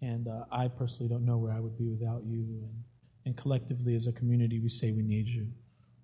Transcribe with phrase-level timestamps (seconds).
[0.00, 2.62] And uh, I personally don't know where I would be without you.
[2.62, 2.84] And,
[3.26, 5.48] and collectively, as a community, we say we need you.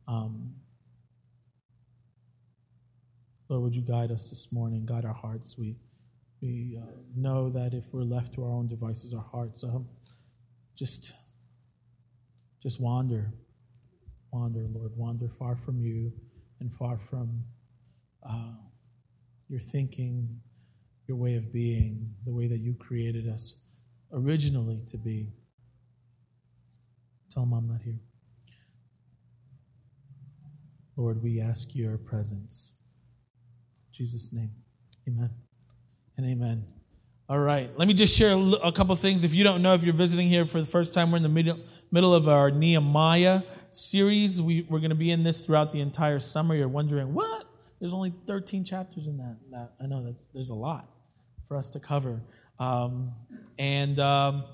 [0.08, 0.54] Um,
[3.49, 5.57] Lord, would you guide us this morning, guide our hearts?
[5.58, 5.76] We,
[6.41, 9.87] we uh, know that if we're left to our own devices, our hearts um,
[10.75, 11.15] just,
[12.63, 13.33] just wander,
[14.33, 16.13] wander, Lord, wander far from you
[16.59, 17.45] and far from
[18.29, 18.55] uh,
[19.49, 20.41] your thinking,
[21.07, 23.64] your way of being, the way that you created us
[24.15, 25.33] originally to be.
[27.30, 27.98] Tell mom I'm not here.
[30.97, 32.79] Lord, we ask your presence.
[33.93, 34.51] Jesus' name.
[35.09, 35.30] Amen.
[36.16, 36.65] And amen.
[37.29, 37.71] All right.
[37.77, 39.24] Let me just share a couple things.
[39.24, 41.29] If you don't know, if you're visiting here for the first time, we're in the
[41.29, 41.59] middle,
[41.91, 44.41] middle of our Nehemiah series.
[44.41, 46.55] We, we're going to be in this throughout the entire summer.
[46.55, 47.46] You're wondering, what?
[47.80, 49.38] There's only 13 chapters in that.
[49.51, 50.88] that I know that's, there's a lot
[51.49, 52.23] for us to cover.
[52.59, 53.13] Um,
[53.59, 54.45] and um,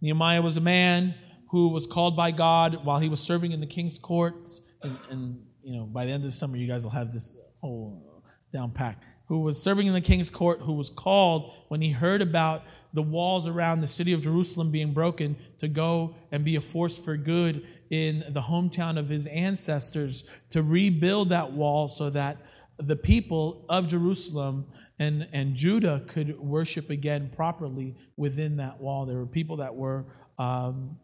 [0.00, 1.14] Nehemiah was a man
[1.50, 4.72] who was called by God while he was serving in the king's courts.
[4.82, 7.38] And, and you know, by the end of the summer, you guys will have this
[7.60, 8.22] whole
[8.52, 12.22] down packed, who was serving in the king's court, who was called when he heard
[12.22, 16.60] about the walls around the city of Jerusalem being broken to go and be a
[16.60, 22.36] force for good in the hometown of his ancestors to rebuild that wall so that
[22.78, 24.66] the people of Jerusalem
[24.98, 29.06] and, and Judah could worship again properly within that wall.
[29.06, 30.06] There were people that were
[30.38, 30.98] um,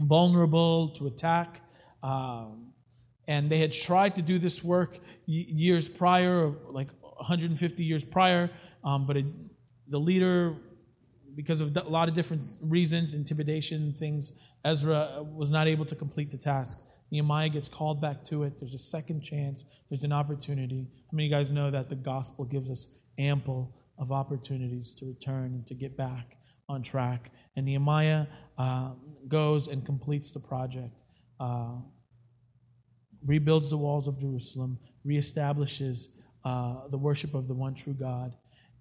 [0.00, 1.60] vulnerable to attack.
[2.02, 2.72] Um,
[3.28, 8.50] and they had tried to do this work years prior, like 150 years prior,
[8.82, 9.26] um, but it,
[9.88, 10.56] the leader,
[11.36, 16.30] because of a lot of different reasons, intimidation, things, Ezra was not able to complete
[16.30, 16.84] the task.
[17.12, 18.58] Nehemiah gets called back to it.
[18.58, 19.64] There's a second chance.
[19.90, 20.88] There's an opportunity.
[21.10, 25.06] How many of you guys know that the gospel gives us ample of opportunities to
[25.06, 26.36] return and to get back
[26.68, 27.30] on track?
[27.56, 28.26] And Nehemiah
[28.58, 28.94] uh,
[29.28, 31.02] goes and completes the project.
[31.38, 31.76] Uh,
[33.24, 38.34] rebuilds the walls of Jerusalem, reestablishes uh, the worship of the one true God.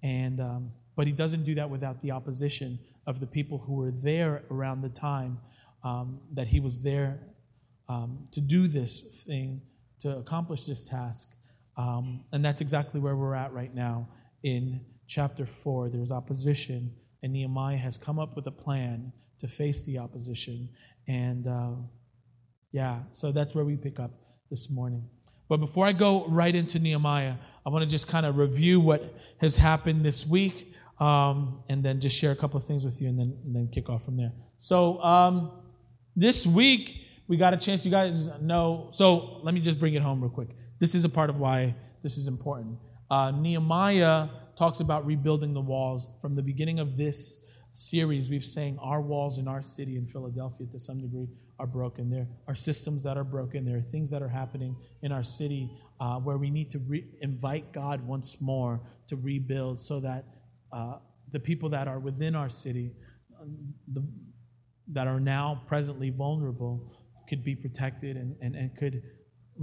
[0.04, 3.92] And, um, but he doesn't do that without the opposition of the people who were
[3.92, 5.40] there around the time
[5.84, 7.20] um, that he was there
[7.88, 9.62] um, to do this thing,
[10.00, 11.36] to accomplish this task.
[11.78, 14.10] Um, and that's exactly where we're at right now
[14.44, 15.90] in chapter 4.
[15.90, 20.70] There's opposition, and Nehemiah has come up with a plan to face the opposition.
[21.08, 21.76] And uh,
[22.72, 24.12] yeah, so that's where we pick up
[24.50, 25.10] this morning.
[25.50, 27.36] But before I go right into Nehemiah,
[27.66, 29.04] I want to just kind of review what
[29.42, 33.10] has happened this week um, and then just share a couple of things with you
[33.10, 34.32] and then, and then kick off from there.
[34.60, 35.52] So, um,
[36.16, 38.90] this week, we got a chance, you guys know.
[38.92, 40.50] So, let me just bring it home real quick.
[40.80, 42.78] This is a part of why this is important.
[43.12, 46.08] Uh, Nehemiah talks about rebuilding the walls.
[46.22, 50.66] From the beginning of this series, we've saying our walls in our city in Philadelphia
[50.72, 51.28] to some degree
[51.60, 52.10] are broken.
[52.10, 53.66] There are systems that are broken.
[53.66, 55.70] There are things that are happening in our city
[56.00, 60.24] uh, where we need to re- invite God once more to rebuild so that
[60.72, 60.94] uh,
[61.34, 62.94] the people that are within our city,
[63.92, 64.08] the,
[64.88, 66.90] that are now presently vulnerable,
[67.28, 69.04] could be protected and, and, and could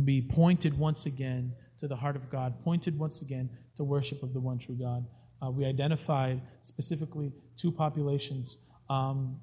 [0.05, 4.33] be pointed once again to the heart of God, pointed once again to worship of
[4.33, 5.07] the one true God.
[5.41, 8.57] Uh, we identified specifically two populations.
[8.91, 9.41] Um,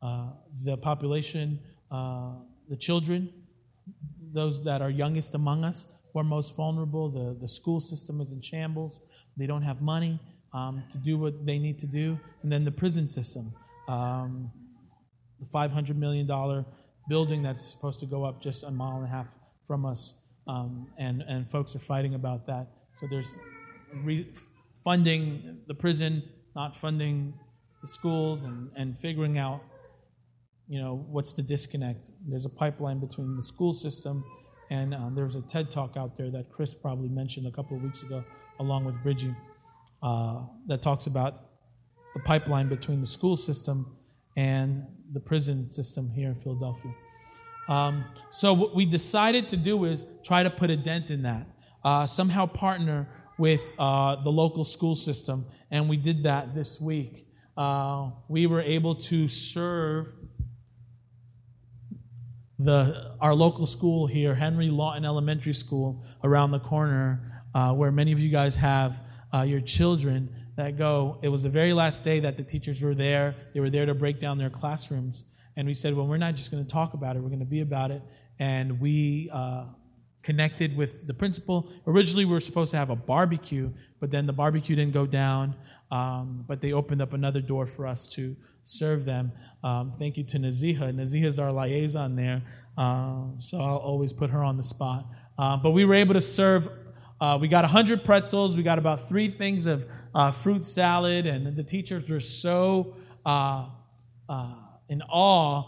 [0.00, 0.30] uh,
[0.64, 1.58] the population,
[1.90, 2.34] uh,
[2.68, 3.32] the children,
[4.32, 7.08] those that are youngest among us, who are most vulnerable.
[7.08, 9.00] The, the school system is in shambles.
[9.36, 10.20] They don't have money
[10.52, 12.18] um, to do what they need to do.
[12.42, 13.52] And then the prison system,
[13.88, 14.50] um,
[15.40, 16.26] the $500 million
[17.08, 19.34] building that's supposed to go up just a mile and a half
[19.66, 20.22] from us.
[20.48, 22.68] Um, and, and folks are fighting about that.
[22.96, 23.34] So there's
[24.02, 24.32] re-
[24.82, 26.22] funding the prison,
[26.56, 27.34] not funding
[27.82, 29.60] the schools, and, and figuring out
[30.70, 32.10] you know, what's the disconnect?
[32.26, 34.22] There's a pipeline between the school system
[34.70, 37.82] and um, there's a TED talk out there that Chris probably mentioned a couple of
[37.82, 38.22] weeks ago,
[38.60, 39.34] along with Bridgie,
[40.02, 41.34] uh, that talks about
[42.14, 43.96] the pipeline between the school system
[44.36, 46.92] and the prison system here in Philadelphia.
[47.68, 51.46] Um, so what we decided to do is try to put a dent in that.
[51.84, 57.26] Uh, somehow partner with uh, the local school system, and we did that this week.
[57.56, 60.12] Uh, we were able to serve
[62.58, 68.12] the, our local school here, Henry Lawton Elementary School, around the corner, uh, where many
[68.12, 69.00] of you guys have
[69.32, 71.18] uh, your children that go.
[71.22, 73.36] It was the very last day that the teachers were there.
[73.54, 75.24] They were there to break down their classrooms.
[75.58, 77.44] And we said, well, we're not just going to talk about it, we're going to
[77.44, 78.00] be about it.
[78.38, 79.64] And we uh,
[80.22, 81.68] connected with the principal.
[81.84, 85.56] Originally, we were supposed to have a barbecue, but then the barbecue didn't go down.
[85.90, 89.32] Um, but they opened up another door for us to serve them.
[89.64, 90.92] Um, thank you to Naziha.
[90.92, 92.42] Naziha is our liaison there,
[92.76, 95.06] uh, so I'll always put her on the spot.
[95.36, 96.68] Uh, but we were able to serve.
[97.20, 98.56] Uh, we got 100 pretzels.
[98.56, 102.94] We got about three things of uh, fruit salad, and the teachers were so
[103.26, 103.70] uh,
[104.28, 105.64] uh, in awe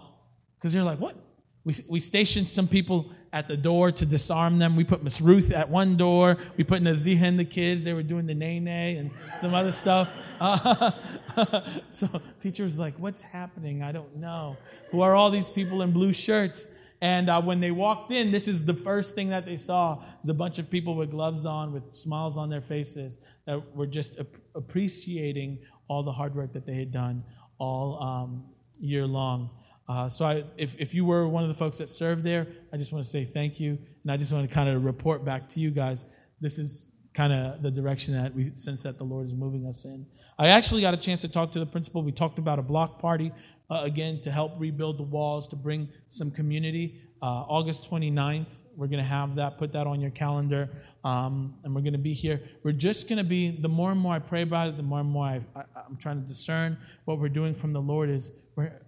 [0.56, 1.16] because they're like, "What?
[1.64, 4.76] We we stationed some people at the door to disarm them.
[4.76, 6.36] We put Miss Ruth at one door.
[6.56, 7.84] We put Naziha and the kids.
[7.84, 10.12] They were doing the nay nay and some other stuff.
[10.40, 10.90] Uh,
[11.90, 12.08] so
[12.40, 13.82] teacher was like, "What's happening?
[13.82, 14.56] I don't know.
[14.90, 18.46] Who are all these people in blue shirts?" And uh, when they walked in, this
[18.46, 21.72] is the first thing that they saw: was a bunch of people with gloves on,
[21.72, 25.58] with smiles on their faces, that were just ap- appreciating
[25.88, 27.24] all the hard work that they had done
[27.60, 28.44] all um,
[28.80, 29.50] year long.
[29.88, 32.76] Uh, so I, if, if you were one of the folks that served there, I
[32.76, 33.76] just want to say thank you.
[34.02, 36.04] And I just want to kind of report back to you guys.
[36.40, 39.84] This is kind of the direction that we sense that the Lord is moving us
[39.84, 40.06] in.
[40.38, 42.02] I actually got a chance to talk to the principal.
[42.02, 43.32] We talked about a block party,
[43.68, 47.00] uh, again, to help rebuild the walls, to bring some community.
[47.20, 49.58] Uh, August 29th, we're going to have that.
[49.58, 50.70] Put that on your calendar.
[51.02, 52.40] Um, and we're going to be here.
[52.62, 55.00] We're just going to be, the more and more I pray about it, the more
[55.00, 58.30] and more I, I, I'm trying to discern what we're doing from the Lord is
[58.60, 58.80] we're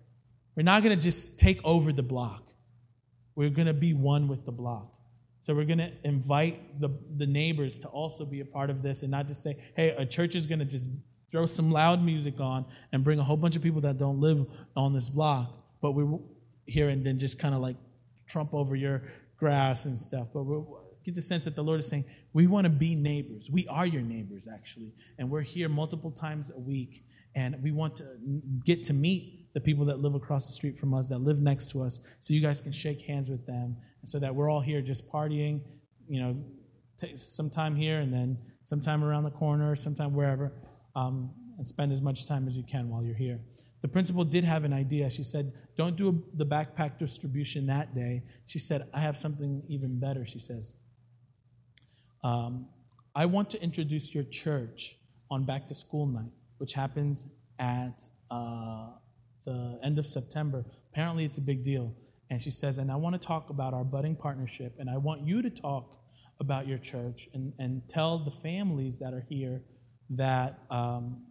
[0.57, 2.47] we're not going to just take over the block.
[3.35, 4.93] We're going to be one with the block.
[5.41, 9.03] So we're going to invite the, the neighbors to also be a part of this
[9.03, 10.89] and not just say, hey, a church is going to just
[11.31, 14.47] throw some loud music on and bring a whole bunch of people that don't live
[14.77, 15.57] on this block.
[15.81, 16.19] But we're
[16.67, 17.77] here and then just kind of like
[18.29, 19.03] trump over your
[19.39, 20.29] grass and stuff.
[20.35, 20.63] But we
[21.03, 22.05] get the sense that the Lord is saying,
[22.35, 23.51] we want to be neighbors.
[23.51, 24.95] We are your neighbors, actually.
[25.19, 27.05] And we're here multiple times a week.
[27.35, 28.05] And we want to
[28.65, 31.71] get to meet the people that live across the street from us, that live next
[31.73, 34.61] to us, so you guys can shake hands with them, and so that we're all
[34.61, 35.61] here just partying,
[36.09, 36.37] you know,
[36.99, 40.53] t- sometime here and then sometime around the corner, sometime wherever,
[40.95, 43.41] um, and spend as much time as you can while you're here.
[43.83, 45.11] The principal did have an idea.
[45.11, 48.23] She said, Don't do a, the backpack distribution that day.
[48.47, 50.25] She said, I have something even better.
[50.25, 50.73] She says,
[52.23, 52.69] um,
[53.15, 54.97] I want to introduce your church
[55.31, 58.01] on back to school night, which happens at
[58.31, 58.91] uh,
[59.45, 60.65] the end of September.
[60.93, 61.95] Apparently, it's a big deal.
[62.31, 65.27] And she says, and I want to talk about our budding partnership, and I want
[65.27, 65.99] you to talk
[66.41, 69.63] about your church and, and tell the families that are here
[70.11, 71.25] that um,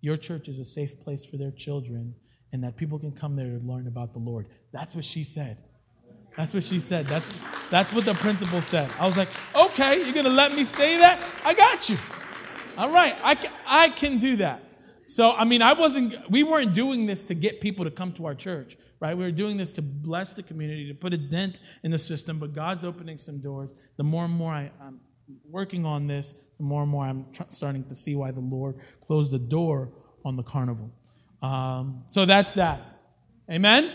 [0.00, 2.14] your church is a safe place for their children
[2.52, 4.46] and that people can come there to learn about the Lord.
[4.72, 5.58] That's what she said.
[6.36, 7.06] That's what she said.
[7.06, 8.90] That's, that's what the principal said.
[9.00, 11.18] I was like, okay, you're going to let me say that?
[11.44, 11.96] I got you.
[12.76, 14.62] All right, I can, I can do that.
[15.06, 18.26] So, I mean, I wasn't, we weren't doing this to get people to come to
[18.26, 19.16] our church, right?
[19.16, 22.38] We were doing this to bless the community, to put a dent in the system,
[22.38, 23.76] but God's opening some doors.
[23.96, 25.00] The more and more I, am
[25.50, 28.76] working on this, the more and more I'm tr- starting to see why the Lord
[29.00, 29.92] closed the door
[30.24, 30.90] on the carnival.
[31.42, 32.80] Um, so that's that.
[33.50, 33.90] Amen?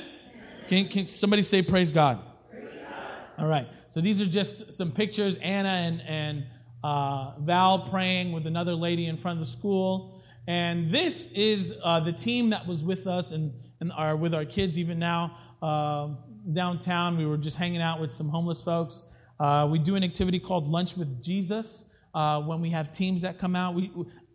[0.67, 2.19] Can, can somebody say, Praise God?
[2.51, 3.13] Praise God?
[3.39, 3.67] All right.
[3.89, 6.45] So these are just some pictures Anna and, and
[6.83, 10.18] uh, Val praying with another lady in front of the school.
[10.49, 14.45] And this is uh, the team that was with us and, and are with our
[14.45, 16.09] kids even now uh,
[16.51, 17.19] downtown.
[17.19, 19.03] We were just hanging out with some homeless folks.
[19.39, 23.37] Uh, we do an activity called Lunch with Jesus uh, when we have teams that
[23.37, 23.75] come out.
[23.75, 23.91] We,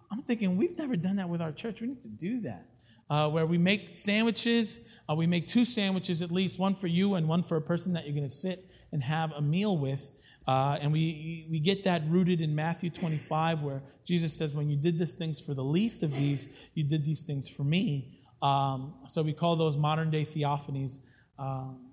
[0.09, 1.81] I'm thinking we've never done that with our church.
[1.81, 2.69] We need to do that.
[3.11, 4.97] Uh, where we make sandwiches.
[5.11, 7.93] Uh, we make two sandwiches at least, one for you and one for a person
[7.95, 8.61] that you're going to sit
[8.93, 10.13] and have a meal with.
[10.47, 14.77] Uh, and we, we get that rooted in Matthew 25, where Jesus says, When you
[14.77, 18.21] did these things for the least of these, you did these things for me.
[18.43, 20.99] Um, so we call those modern day theophanies.
[21.39, 21.91] Um,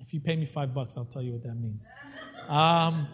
[0.00, 1.90] if you pay me five bucks, I'll tell you what that means.
[2.48, 3.08] Um,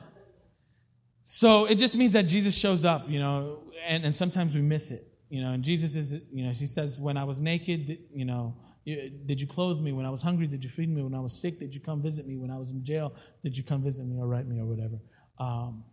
[1.23, 4.90] so it just means that Jesus shows up, you know, and, and sometimes we miss
[4.90, 5.52] it, you know.
[5.52, 9.48] And Jesus is, you know, he says, When I was naked, you know, did you
[9.48, 10.46] clothe me when I was hungry?
[10.46, 11.58] Did you feed me when I was sick?
[11.58, 13.14] Did you come visit me when I was in jail?
[13.42, 15.00] Did you come visit me or write me or whatever?
[15.38, 15.84] Um,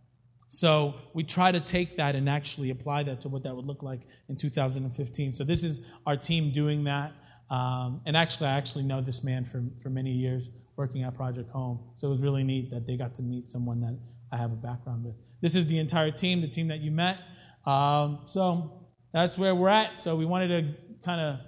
[0.47, 3.81] so we try to take that and actually apply that to what that would look
[3.81, 5.33] like in 2015.
[5.33, 7.13] So this is our team doing that.
[7.49, 11.49] Um, and actually, I actually know this man for, for many years working at Project
[11.49, 11.79] Home.
[11.95, 13.99] So it was really neat that they got to meet someone that
[14.31, 15.15] I have a background with.
[15.41, 17.17] This is the entire team, the team that you met.
[17.65, 19.97] Um, so that's where we're at.
[19.97, 21.39] So we wanted to kind of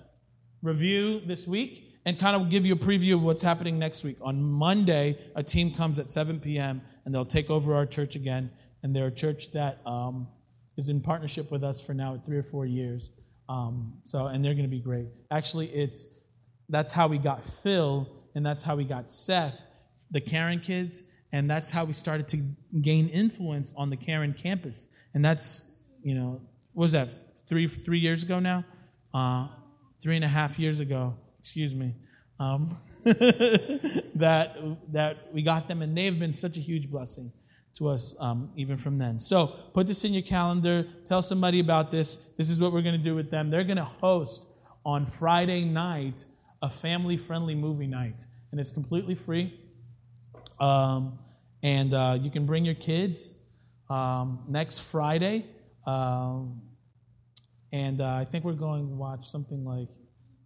[0.65, 4.17] review this week and kind of give you a preview of what's happening next week.
[4.22, 6.81] On Monday, a team comes at 7 p.m.
[7.03, 8.51] and they'll take over our church again.
[8.84, 10.27] And they're a church that um,
[10.77, 13.12] is in partnership with us for now three or four years.
[13.50, 15.07] Um, so, and they're going to be great.
[15.31, 16.19] Actually, it's
[16.69, 19.65] that's how we got Phil, and that's how we got Seth,
[20.12, 22.38] the Karen kids, and that's how we started to
[22.81, 24.88] gain influence on the Karen campus.
[25.13, 26.41] And that's, you know,
[26.74, 27.10] what was that,
[27.48, 28.65] three, three years ago now?
[29.13, 29.48] Uh,
[30.05, 31.95] three and a half years ago, excuse me,
[32.39, 34.55] um, that,
[34.91, 37.31] that we got them, and they've been such a huge blessing
[37.74, 39.17] to us um, even from then.
[39.17, 40.88] So put this in your calendar.
[41.07, 42.33] Tell somebody about this.
[42.38, 43.50] This is what we're going to do with them.
[43.50, 44.47] They're going to host
[44.85, 46.25] on Friday night
[46.62, 49.59] a family friendly movie night, and it's completely free.
[50.59, 51.17] Um,
[51.63, 53.41] and uh, you can bring your kids
[53.89, 55.47] um, next Friday.
[55.88, 56.62] Um,
[57.72, 59.89] and uh, I think we're going to watch something like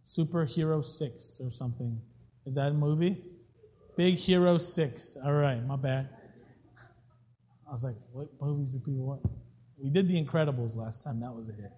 [0.05, 2.01] Superhero 6 or something.
[2.45, 3.23] Is that a movie?
[3.95, 5.17] Big Hero 6.
[5.23, 6.09] All right, my bad.
[7.67, 9.27] I was like, what movies do people want?
[9.77, 11.19] We did The Incredibles last time.
[11.19, 11.71] That was a hit.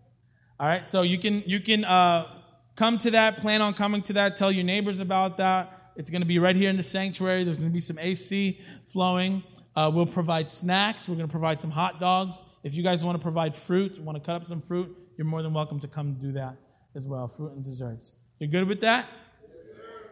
[0.60, 2.28] All right, so you can you can uh,
[2.76, 3.38] come to that.
[3.38, 4.38] Plan on coming to that.
[4.38, 5.92] Tell your neighbors about that.
[5.96, 7.44] It's going to be right here in the sanctuary.
[7.44, 9.44] There's going to be some AC flowing.
[9.76, 11.10] Uh, we'll provide snacks.
[11.10, 12.44] We're going to provide some hot dogs.
[12.64, 15.42] If you guys want to provide fruit, want to cut up some fruit, you're more
[15.42, 16.56] than welcome to come do that
[16.96, 17.28] as well.
[17.28, 18.14] Fruit and desserts.
[18.40, 19.08] You're good with that?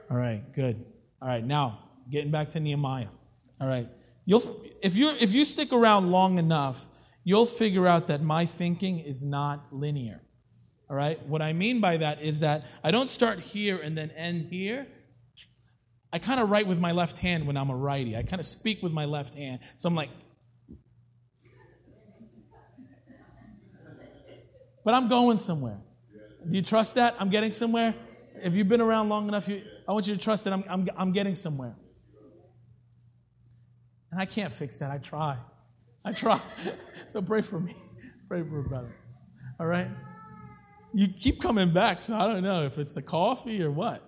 [0.10, 0.84] All right, good.
[1.22, 3.08] All right, now getting back to Nehemiah.
[3.62, 3.88] All right.
[4.26, 4.42] You'll,
[4.84, 6.88] if, you if you stick around long enough,
[7.24, 10.22] you'll figure out that my thinking is not linear.
[10.90, 11.24] All right?
[11.28, 14.88] What I mean by that is that I don't start here and then end here.
[16.12, 18.18] I kind of write with my left hand when I'm a righty.
[18.18, 19.60] I kind of speak with my left hand.
[19.78, 20.10] So I'm like,
[24.90, 25.78] but I'm going somewhere.
[26.50, 27.16] Do you trust that?
[27.20, 27.94] I'm getting somewhere?
[28.42, 30.88] If you've been around long enough, you, I want you to trust that I'm, I'm,
[30.98, 31.76] I'm getting somewhere.
[34.12, 34.90] And I can't fix that.
[34.90, 35.38] I try.
[36.04, 36.42] I try.
[37.08, 37.76] so pray for me.
[38.28, 38.90] Pray for a brother.
[39.60, 39.86] All right?
[40.92, 44.02] You keep coming back, so I don't know if it's the coffee or what.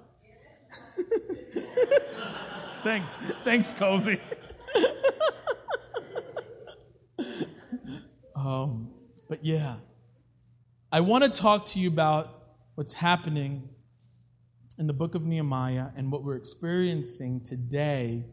[2.82, 3.18] Thanks.
[3.44, 4.20] Thanks, Cozy.
[8.36, 8.90] um,
[9.30, 9.76] but yeah,
[10.94, 12.28] I want to talk to you about
[12.76, 13.70] what's happening
[14.78, 18.26] in the book of Nehemiah and what we're experiencing today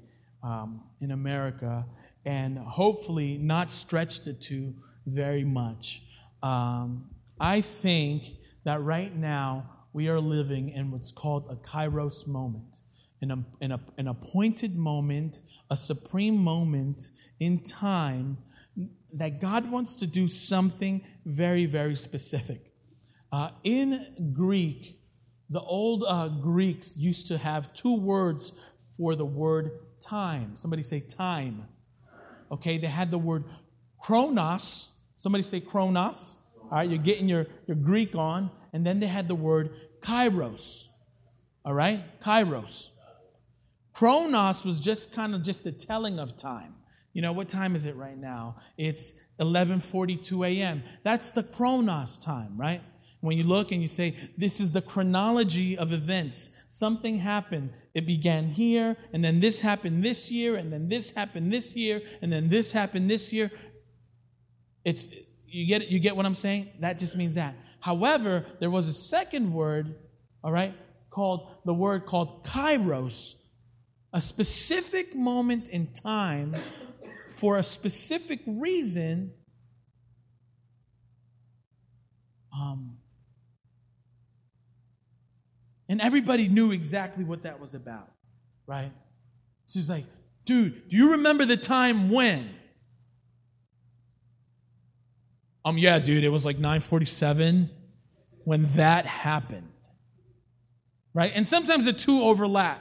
[0.42, 1.86] um, in America
[2.26, 4.74] and hopefully not stretch the two
[5.06, 6.02] very much.
[6.42, 8.24] Um, I think
[8.64, 12.80] that right now we are living in what's called a kairos moment,
[13.20, 17.02] an, an, an appointed moment, a supreme moment
[17.38, 18.38] in time
[19.14, 22.60] that God wants to do something very, very specific.
[23.32, 24.98] Uh, in Greek,
[25.50, 30.56] the old uh, Greeks used to have two words for the word time.
[30.56, 31.66] Somebody say time.
[32.50, 33.44] Okay, they had the word
[34.00, 35.04] chronos.
[35.16, 36.42] Somebody say chronos.
[36.64, 38.50] All right, you're getting your, your Greek on.
[38.72, 40.88] And then they had the word kairos.
[41.64, 42.94] All right, kairos.
[43.92, 46.74] Chronos was just kind of just the telling of time.
[47.12, 48.56] You know, what time is it right now?
[48.76, 50.82] It's 11:42 a.m.
[51.02, 52.82] That's the chronos time, right?
[53.20, 56.66] When you look and you say, this is the chronology of events.
[56.68, 57.72] Something happened.
[57.92, 62.00] It began here, and then this happened this year, and then this happened this year,
[62.22, 63.50] and then this happened this year.
[64.84, 65.14] It's
[65.46, 66.68] you get you get what I'm saying?
[66.80, 67.54] That just means that.
[67.80, 69.96] However, there was a second word,
[70.44, 70.74] all right,
[71.10, 73.46] called the word called kairos,
[74.12, 76.54] a specific moment in time
[77.32, 79.32] for a specific reason.
[82.52, 82.98] Um,
[85.88, 88.10] and everybody knew exactly what that was about,
[88.66, 88.92] right?
[89.66, 90.04] She's like,
[90.44, 92.48] dude, do you remember the time when?
[95.64, 97.70] Um, yeah, dude, it was like 947
[98.44, 99.64] when that happened.
[101.14, 101.32] Right?
[101.34, 102.80] And sometimes the two overlap,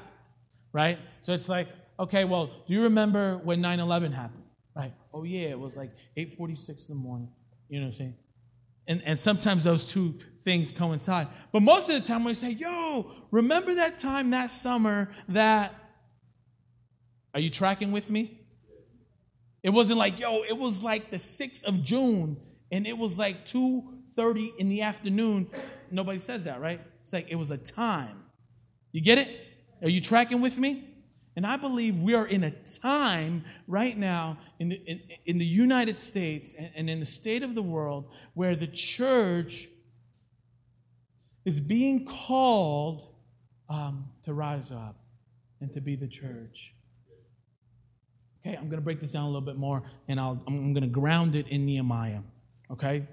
[0.71, 0.97] right?
[1.21, 1.67] So it's like,
[1.99, 4.43] okay, well, do you remember when 9-11 happened?
[4.75, 4.93] Right?
[5.13, 7.29] Oh yeah, it was like 846 in the morning.
[7.69, 8.15] You know what I'm saying?
[8.87, 10.13] And, and sometimes those two
[10.43, 11.27] things coincide.
[11.51, 15.73] But most of the time, we say, yo, remember that time that summer that.
[17.33, 18.39] Are you tracking with me?
[19.61, 22.37] It wasn't like, yo, it was like the 6th of June
[22.71, 25.47] and it was like 2.30 in the afternoon.
[25.91, 26.79] Nobody says that, right?
[27.03, 28.23] It's like it was a time.
[28.91, 29.27] You get it?
[29.81, 30.83] Are you tracking with me?
[31.37, 35.45] And I believe we are in a time right now in the, in, in the
[35.45, 39.67] United States and, and in the state of the world where the church
[41.45, 43.13] is being called
[43.69, 44.95] um, to rise up
[45.61, 46.73] and to be the church.
[48.41, 50.81] Okay, I'm going to break this down a little bit more and I'll, I'm going
[50.81, 52.21] to ground it in Nehemiah.
[52.71, 53.07] Okay?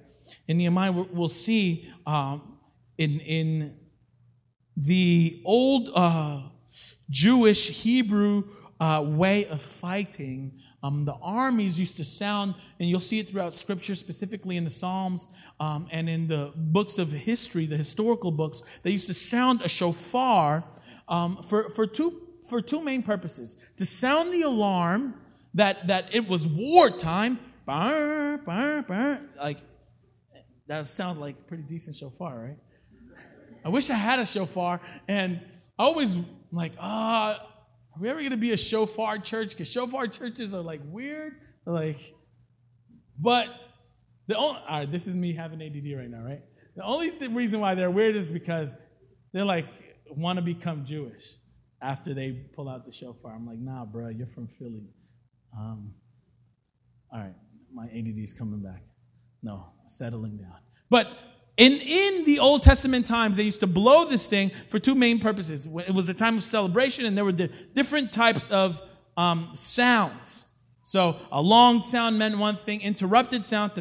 [0.48, 2.56] In Nehemiah, we'll see um,
[2.96, 3.76] in, in
[4.78, 6.48] the old uh,
[7.10, 8.44] Jewish Hebrew
[8.80, 10.60] uh, way of fighting.
[10.82, 14.70] Um, the armies used to sound, and you'll see it throughout Scripture, specifically in the
[14.70, 18.80] Psalms um, and in the books of history, the historical books.
[18.82, 20.64] They used to sound a shofar
[21.08, 22.12] um, for, for, two,
[22.48, 25.14] for two main purposes to sound the alarm
[25.54, 27.38] that, that it was wartime.
[27.64, 28.42] Burr,
[29.38, 29.56] like,
[30.66, 32.58] that sounds like pretty decent shofar, right?
[33.64, 35.40] I wish I had a shofar, and
[35.78, 36.14] I always
[36.52, 37.34] like, ah.
[37.34, 37.50] Uh,
[37.94, 39.50] are we ever going to be a shofar church?
[39.50, 41.34] Because shofar churches are like weird.
[41.64, 42.00] Like,
[43.18, 43.48] but
[44.26, 46.42] the only, all right, this is me having ADD right now, right?
[46.76, 48.76] The only th- reason why they're weird is because
[49.32, 49.66] they're like,
[50.10, 51.24] want to become Jewish
[51.80, 53.34] after they pull out the shofar.
[53.34, 54.92] I'm like, nah, bro, you're from Philly.
[55.56, 55.94] Um,
[57.12, 57.34] all right,
[57.72, 58.82] my ADD is coming back.
[59.42, 60.56] No, settling down.
[60.90, 61.06] But
[61.56, 65.20] in, in the Old Testament times, they used to blow this thing for two main
[65.20, 65.66] purposes.
[65.66, 68.82] It was a time of celebration, and there were different types of
[69.16, 70.48] um, sounds.
[70.82, 73.72] So a long sound meant one thing, interrupted sound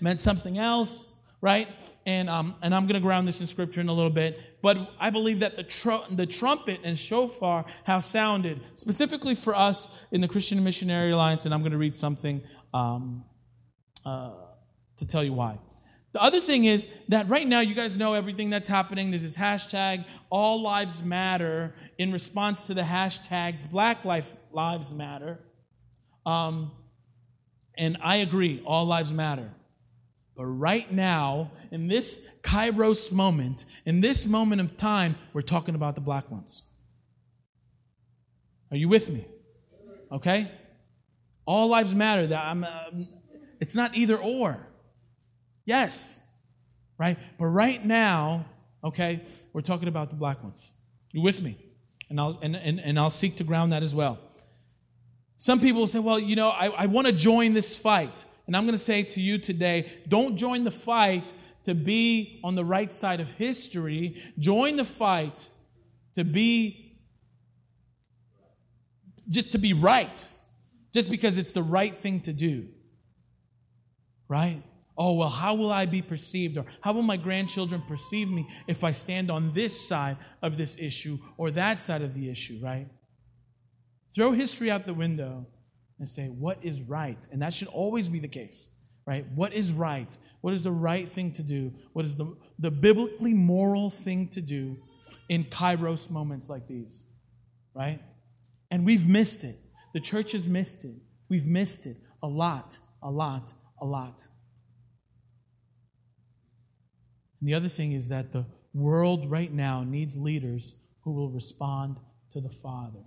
[0.00, 1.68] meant something else, right?
[2.04, 4.38] And, um, and I'm going to ground this in scripture in a little bit.
[4.62, 10.06] But I believe that the, tr- the trumpet and shofar have sounded specifically for us
[10.12, 12.42] in the Christian Missionary Alliance, and I'm going to read something
[12.74, 13.24] um,
[14.04, 14.32] uh,
[14.98, 15.58] to tell you why.
[16.12, 19.10] The other thing is that right now, you guys know everything that's happening.
[19.10, 25.38] There's this hashtag, All Lives Matter, in response to the hashtags, Black Lives Matter.
[26.24, 26.72] Um,
[27.78, 29.54] and I agree, all lives matter.
[30.36, 35.94] But right now, in this kairos moment, in this moment of time, we're talking about
[35.94, 36.70] the black ones.
[38.70, 39.24] Are you with me?
[40.12, 40.50] Okay?
[41.46, 42.26] All lives matter.
[42.26, 43.08] That I'm, um,
[43.60, 44.67] it's not either or.
[45.68, 46.26] Yes.
[46.96, 47.18] Right?
[47.38, 48.46] But right now,
[48.82, 49.20] okay,
[49.52, 50.74] we're talking about the black ones.
[51.12, 51.58] You with me?
[52.08, 54.18] And I'll, and, and, and I'll seek to ground that as well.
[55.36, 58.24] Some people say, well, you know, I, I want to join this fight.
[58.46, 61.34] And I'm going to say to you today don't join the fight
[61.64, 64.16] to be on the right side of history.
[64.38, 65.50] Join the fight
[66.14, 66.96] to be
[69.28, 70.30] just to be right,
[70.94, 72.68] just because it's the right thing to do.
[74.28, 74.62] Right?
[74.98, 76.58] Oh, well, how will I be perceived?
[76.58, 80.78] Or how will my grandchildren perceive me if I stand on this side of this
[80.78, 82.88] issue or that side of the issue, right?
[84.14, 85.46] Throw history out the window
[85.98, 87.26] and say, what is right?
[87.32, 88.70] And that should always be the case,
[89.06, 89.24] right?
[89.34, 90.16] What is right?
[90.40, 91.72] What is the right thing to do?
[91.92, 94.76] What is the, the biblically moral thing to do
[95.28, 97.04] in kairos moments like these,
[97.74, 98.00] right?
[98.70, 99.56] And we've missed it.
[99.94, 100.96] The church has missed it.
[101.28, 104.26] We've missed it a lot, a lot, a lot.
[107.40, 111.96] And the other thing is that the world right now needs leaders who will respond
[112.30, 113.04] to the Father.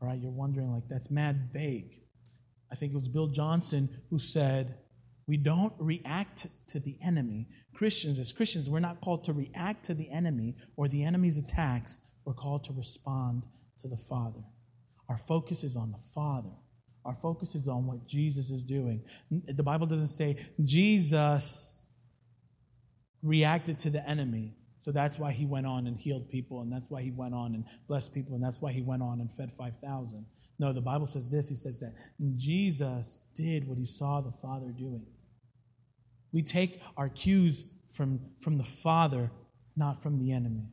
[0.00, 2.00] All right, you're wondering, like, that's mad vague.
[2.70, 4.76] I think it was Bill Johnson who said,
[5.26, 7.48] We don't react to the enemy.
[7.74, 12.10] Christians, as Christians, we're not called to react to the enemy or the enemy's attacks.
[12.24, 13.46] We're called to respond
[13.78, 14.40] to the Father.
[15.08, 16.52] Our focus is on the Father.
[17.04, 19.04] Our focus is on what Jesus is doing.
[19.30, 21.83] The Bible doesn't say Jesus
[23.24, 24.54] reacted to the enemy.
[24.78, 27.54] So that's why he went on and healed people, and that's why he went on
[27.54, 30.26] and blessed people, and that's why he went on and fed 5,000.
[30.58, 31.94] No, the Bible says this He says that
[32.36, 35.06] Jesus did what he saw the Father doing.
[36.32, 39.30] We take our cues from, from the Father,
[39.76, 40.68] not from the enemy.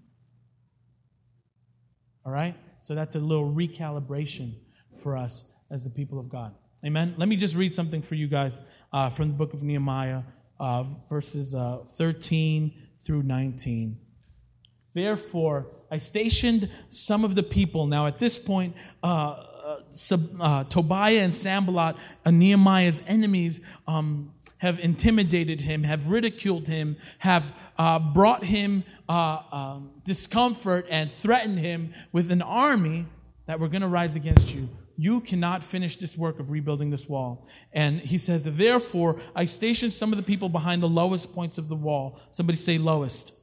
[2.26, 2.56] All right?
[2.82, 4.56] So that's a little recalibration
[5.02, 6.54] for us as the people of God.
[6.86, 7.14] Amen.
[7.18, 8.62] Let me just read something for you guys
[8.92, 10.24] uh, from the book of Nehemiah
[10.62, 13.98] uh, verses uh, 13 through 19.
[14.94, 17.88] Therefore, I stationed some of the people.
[17.88, 24.78] Now, at this point, uh, uh, uh Tobiah and Sanballat, uh, Nehemiah's enemies, um, have
[24.80, 32.30] intimidated him, have ridiculed him, have uh, brought him um, discomfort and threatened him with
[32.30, 33.08] an army
[33.48, 37.08] that were going to rise against you you cannot finish this work of rebuilding this
[37.08, 37.48] wall.
[37.74, 41.70] And he says, Therefore, I stationed some of the people behind the lowest points of
[41.70, 42.20] the wall.
[42.32, 43.38] Somebody say lowest.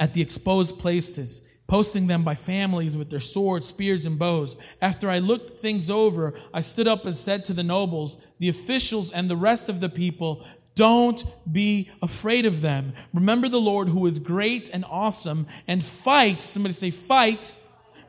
[0.00, 4.76] At the exposed places, posting them by families with their swords, spears, and bows.
[4.82, 9.10] After I looked things over, I stood up and said to the nobles, the officials,
[9.12, 10.44] and the rest of the people,
[10.74, 12.92] don't be afraid of them.
[13.12, 16.42] Remember the Lord who is great and awesome, and fight.
[16.42, 17.54] Somebody say, fight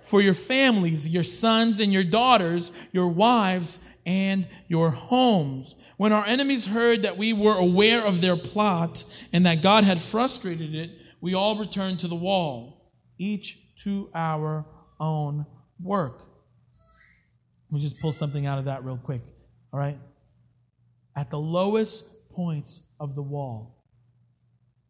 [0.06, 5.94] for your families, your sons and your daughters, your wives and your homes.
[5.98, 10.00] When our enemies heard that we were aware of their plot and that God had
[10.00, 10.92] frustrated it,
[11.22, 14.66] we all returned to the wall, each to our
[15.00, 15.46] own
[15.82, 16.20] work.
[17.70, 19.22] Let me just pull something out of that real quick.
[19.74, 19.98] All right?
[21.16, 23.75] At the lowest points of the wall.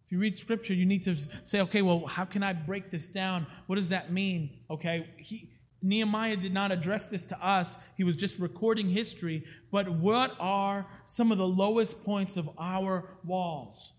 [0.05, 3.07] If you read scripture, you need to say, okay, well, how can I break this
[3.07, 3.47] down?
[3.65, 4.51] What does that mean?
[4.69, 5.49] Okay, he,
[5.81, 7.89] Nehemiah did not address this to us.
[7.97, 9.43] He was just recording history.
[9.71, 13.93] But what are some of the lowest points of our walls?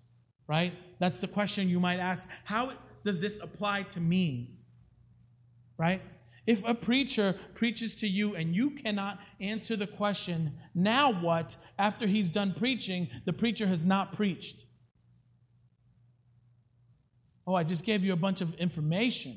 [0.48, 0.72] Right?
[1.00, 2.28] That's the question you might ask.
[2.44, 2.72] How
[3.04, 4.58] does this apply to me?
[5.78, 6.02] Right?
[6.46, 11.56] If a preacher preaches to you and you cannot answer the question, now what?
[11.78, 14.65] After he's done preaching, the preacher has not preached.
[17.46, 19.36] Oh, I just gave you a bunch of information.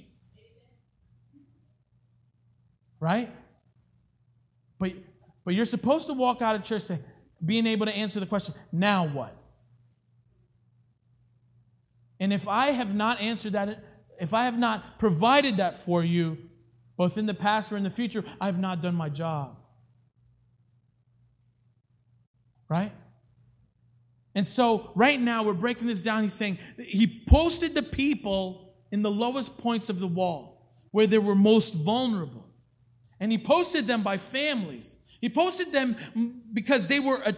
[2.99, 3.29] Right?
[4.79, 4.93] But,
[5.45, 7.01] but you're supposed to walk out of church saying,
[7.43, 9.35] being able to answer the question, now what?
[12.19, 13.83] And if I have not answered that,
[14.19, 16.37] if I have not provided that for you,
[16.97, 19.55] both in the past or in the future, I have not done my job.
[22.67, 22.91] Right?
[24.39, 26.23] And so, right now, we're breaking this down.
[26.23, 31.17] He's saying he posted the people in the lowest points of the wall where they
[31.17, 32.47] were most vulnerable.
[33.19, 34.95] And he posted them by families.
[35.19, 35.93] He posted them
[36.54, 37.36] because they were a-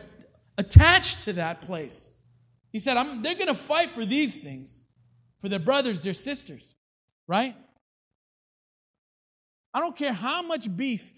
[0.59, 2.21] attached to that place.
[2.71, 4.83] He said, they're going to fight for these things,
[5.39, 6.75] for their brothers, their sisters,
[7.27, 7.55] right?
[9.73, 11.13] I don't care how much beef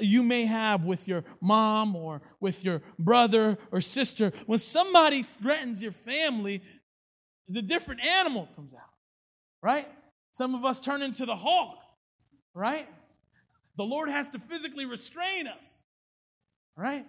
[0.00, 4.32] you may have with your mom or with your brother or sister.
[4.46, 6.62] When somebody threatens your family,
[7.46, 8.80] there's a different animal comes out,
[9.62, 9.88] right?
[10.32, 11.76] Some of us turn into the Hulk,
[12.54, 12.88] right?
[13.76, 15.84] The Lord has to physically restrain us,
[16.76, 17.04] right?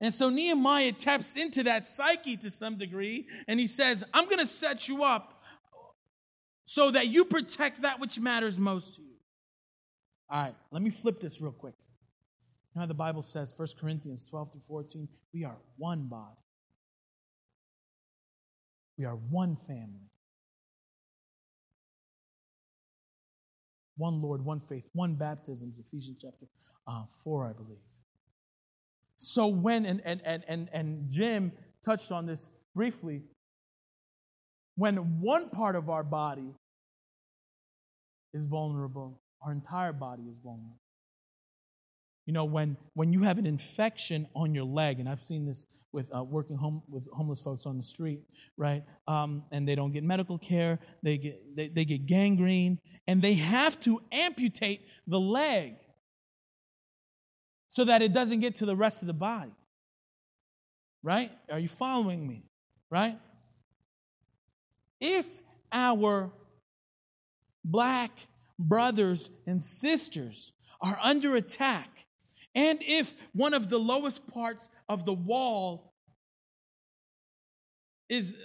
[0.00, 4.38] And so Nehemiah taps into that psyche to some degree, and he says, I'm going
[4.38, 5.42] to set you up
[6.66, 9.13] so that you protect that which matters most to you.
[10.34, 11.74] All right, let me flip this real quick.
[11.78, 16.40] You know how the Bible says, 1 Corinthians 12 through 14, we are one body.
[18.98, 20.10] We are one family.
[23.96, 26.46] One Lord, one faith, one baptism, Ephesians chapter
[26.88, 27.78] uh, 4, I believe.
[29.16, 31.52] So when, and, and, and, and, and Jim
[31.84, 33.22] touched on this briefly,
[34.74, 36.56] when one part of our body
[38.32, 40.80] is vulnerable, our entire body is vulnerable.
[42.26, 45.66] You know, when, when you have an infection on your leg, and I've seen this
[45.92, 48.20] with uh, working home with homeless folks on the street,
[48.56, 48.82] right?
[49.06, 53.34] Um, and they don't get medical care, they get, they, they get gangrene, and they
[53.34, 55.74] have to amputate the leg
[57.68, 59.52] so that it doesn't get to the rest of the body.
[61.02, 61.30] Right?
[61.50, 62.44] Are you following me?
[62.90, 63.18] Right?
[65.00, 65.26] If
[65.70, 66.32] our
[67.62, 68.10] black
[68.58, 72.06] brothers and sisters are under attack,
[72.54, 75.92] and if one of the lowest parts of the wall
[78.08, 78.36] is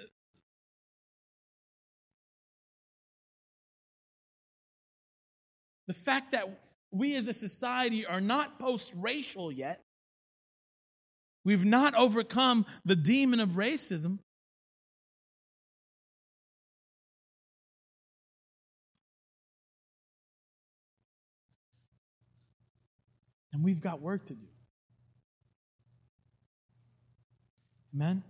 [5.87, 6.45] the fact that
[6.91, 9.83] we as a society are not post racial yet,
[11.43, 14.19] we've not overcome the demon of racism.
[23.51, 24.47] And we've got work to do.
[27.93, 28.23] Amen?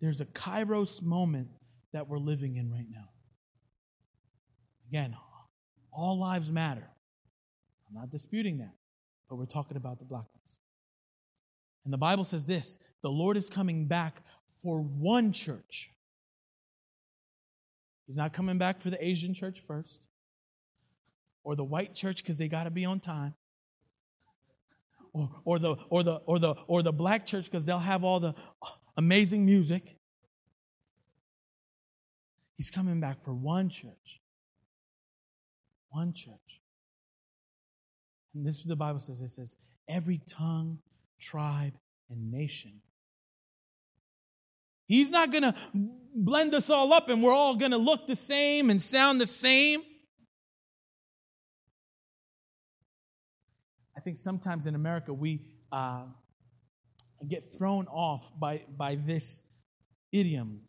[0.00, 1.48] There's a kairos moment
[1.92, 3.08] that we're living in right now.
[4.88, 5.16] Again,
[5.90, 6.86] all lives matter.
[7.88, 8.74] I'm not disputing that,
[9.28, 10.58] but we're talking about the black ones.
[11.84, 14.22] And the Bible says this the Lord is coming back
[14.62, 15.92] for one church.
[18.06, 20.00] He's not coming back for the Asian church first
[21.42, 23.34] or the white church because they got to be on time
[25.16, 28.20] or, or the or the or the or the black church because they'll have all
[28.20, 28.34] the
[28.96, 29.96] amazing music.
[32.56, 34.20] He's coming back for one church.
[35.90, 36.60] One church.
[38.34, 39.20] And this is what the Bible says.
[39.20, 39.56] It says,
[39.88, 40.78] every tongue,
[41.20, 41.74] tribe,
[42.10, 42.80] and nation.
[44.86, 45.54] He's not to
[46.14, 49.80] blend us all up and we're all to look the same and sound the same.
[54.06, 55.40] Think sometimes in America we
[55.72, 56.04] uh,
[57.28, 59.42] get thrown off by, by this
[60.12, 60.60] idiom.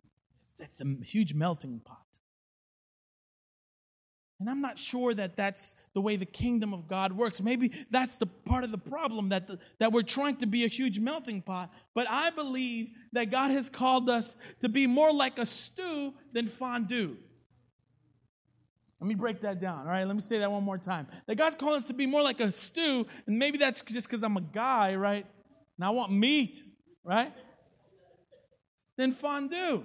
[0.57, 2.01] That's a huge melting pot.
[4.39, 7.39] And I'm not sure that that's the way the kingdom of God works.
[7.39, 10.67] Maybe that's the part of the problem that, the, that we're trying to be a
[10.67, 11.71] huge melting pot.
[11.93, 16.47] But I believe that God has called us to be more like a stew than
[16.47, 17.17] fondue.
[18.99, 19.79] Let me break that down.
[19.81, 21.07] All right, let me say that one more time.
[21.27, 24.23] That God's calling us to be more like a stew, and maybe that's just because
[24.23, 25.25] I'm a guy, right?
[25.77, 26.57] And I want meat,
[27.03, 27.31] right?
[28.97, 29.83] Then fondue.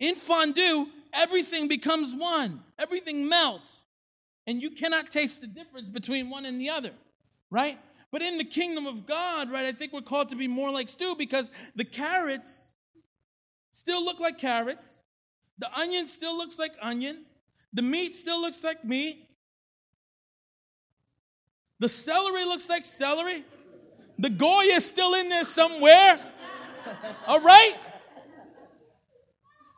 [0.00, 3.84] In fondue, everything becomes one, everything melts.
[4.46, 6.92] And you cannot taste the difference between one and the other,
[7.50, 7.78] right?
[8.10, 10.88] But in the kingdom of God, right, I think we're called to be more like
[10.88, 12.72] stew because the carrots
[13.72, 15.02] still look like carrots.
[15.58, 17.24] The onion still looks like onion.
[17.72, 19.28] The meat still looks like meat.
[21.80, 23.44] The celery looks like celery.
[24.18, 26.18] The goya is still in there somewhere.
[27.28, 27.74] All right?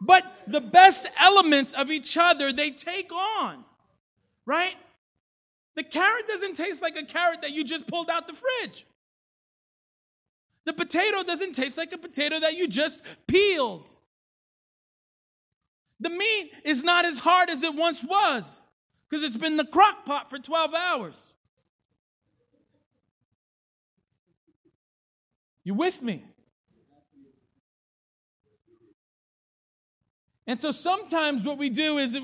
[0.01, 3.65] But the best elements of each other they take on.
[4.47, 4.75] Right?
[5.77, 8.87] The carrot doesn't taste like a carrot that you just pulled out the fridge.
[10.65, 13.93] The potato doesn't taste like a potato that you just peeled.
[16.01, 18.61] The meat is not as hard as it once was
[19.09, 21.35] because it's been the crock pot for 12 hours.
[25.63, 26.25] You with me?
[30.47, 32.19] And so sometimes what we do is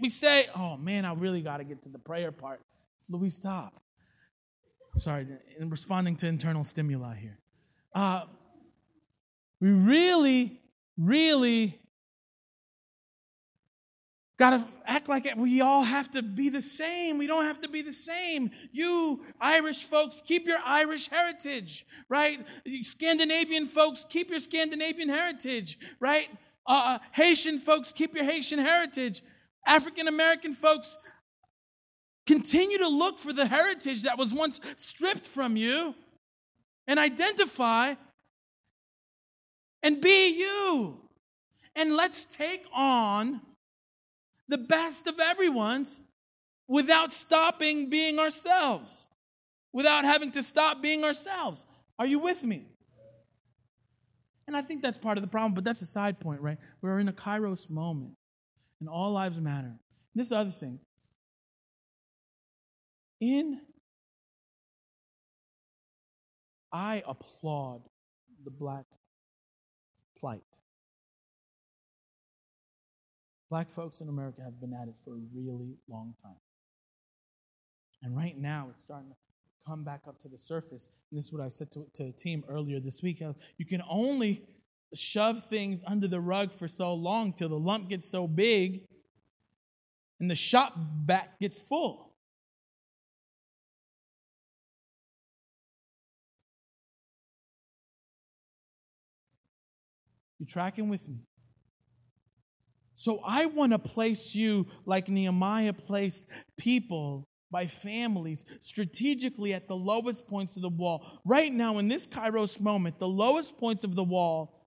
[0.00, 2.60] we say, oh man, I really got to get to the prayer part.
[3.08, 3.74] Louis, stop.
[4.96, 5.26] Sorry,
[5.58, 7.38] in responding to internal stimuli here.
[7.94, 8.22] Uh,
[9.60, 10.60] we really,
[10.96, 11.78] really
[14.40, 17.18] got to act like we all have to be the same.
[17.18, 18.50] We don't have to be the same.
[18.72, 22.40] You Irish folks, keep your Irish heritage, right?
[22.64, 26.28] You Scandinavian folks, keep your Scandinavian heritage, right?
[26.66, 29.20] Uh, uh Haitian folks, keep your Haitian heritage.
[29.66, 30.96] African American folks,
[32.26, 35.94] continue to look for the heritage that was once stripped from you
[36.88, 37.92] and identify
[39.82, 40.96] and be you.
[41.76, 43.42] And let's take on
[44.50, 46.02] the best of everyone's
[46.66, 49.08] without stopping being ourselves,
[49.72, 51.66] without having to stop being ourselves.
[51.98, 52.66] Are you with me?
[54.46, 56.58] And I think that's part of the problem, but that's a side point, right?
[56.82, 58.16] We're in a kairos moment,
[58.80, 59.78] and all lives matter.
[60.14, 60.80] This other thing.
[63.20, 63.60] In
[66.72, 67.82] I applaud
[68.44, 68.86] the black
[70.18, 70.42] plight.
[73.50, 76.36] Black folks in America have been at it for a really long time.
[78.02, 79.16] And right now, it's starting to
[79.66, 80.88] come back up to the surface.
[81.10, 83.20] And this is what I said to, to a team earlier this week.
[83.58, 84.42] You can only
[84.94, 88.82] shove things under the rug for so long till the lump gets so big
[90.20, 92.14] and the shop back gets full.
[100.38, 101.18] You tracking with me?
[103.00, 109.74] So I want to place you like Nehemiah placed people by families strategically at the
[109.74, 111.06] lowest points of the wall.
[111.24, 114.66] Right now, in this Kairos moment, the lowest points of the wall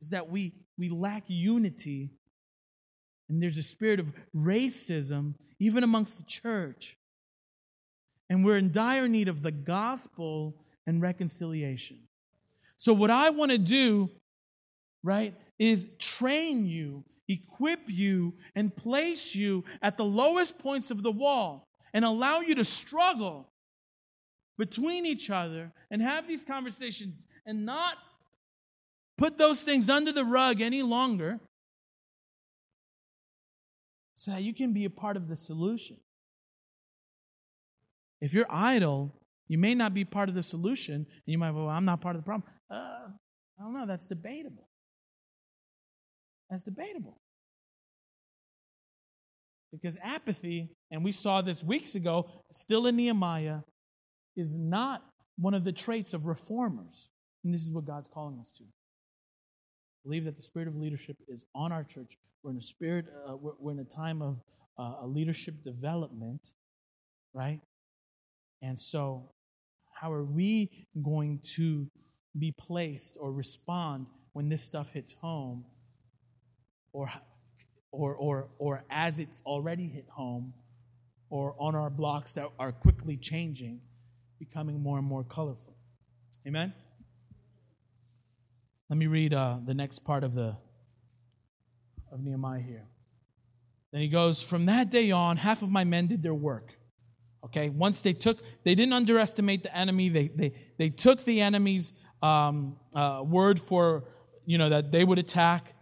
[0.00, 2.12] is that we, we lack unity
[3.28, 6.96] and there's a spirit of racism even amongst the church.
[8.30, 11.98] And we're in dire need of the gospel and reconciliation.
[12.78, 14.10] So, what I want to do,
[15.02, 21.12] right, is train you, equip you, and place you at the lowest points of the
[21.12, 23.48] wall and allow you to struggle
[24.58, 27.96] between each other and have these conversations and not
[29.18, 31.40] put those things under the rug any longer
[34.14, 35.96] so that you can be a part of the solution.
[38.20, 39.14] If you're idle,
[39.46, 42.16] you may not be part of the solution, and you might, well, I'm not part
[42.16, 42.50] of the problem.
[42.70, 43.10] Uh,
[43.58, 44.65] I don't know, that's debatable.
[46.50, 47.18] That's debatable.
[49.72, 53.60] Because apathy, and we saw this weeks ago, still in Nehemiah,
[54.36, 55.02] is not
[55.36, 57.10] one of the traits of reformers.
[57.44, 58.64] And this is what God's calling us to.
[60.04, 62.14] Believe that the spirit of leadership is on our church.
[62.42, 64.40] We're in a spirit, uh, we're, we're, in a time of
[64.78, 66.52] uh, a leadership development,
[67.34, 67.60] right?
[68.62, 69.32] And so,
[69.94, 71.90] how are we going to
[72.38, 75.64] be placed or respond when this stuff hits home
[76.96, 77.10] or,
[77.92, 80.54] or, or, or as it's already hit home,
[81.28, 83.82] or on our blocks that are quickly changing,
[84.38, 85.76] becoming more and more colorful.
[86.46, 86.72] Amen?
[88.88, 90.56] Let me read uh, the next part of the
[92.10, 92.86] of Nehemiah here.
[93.92, 96.78] Then he goes, From that day on, half of my men did their work.
[97.44, 100.08] Okay, once they took, they didn't underestimate the enemy.
[100.08, 104.04] They they they took the enemy's um, uh, word for
[104.46, 105.75] you know that they would attack,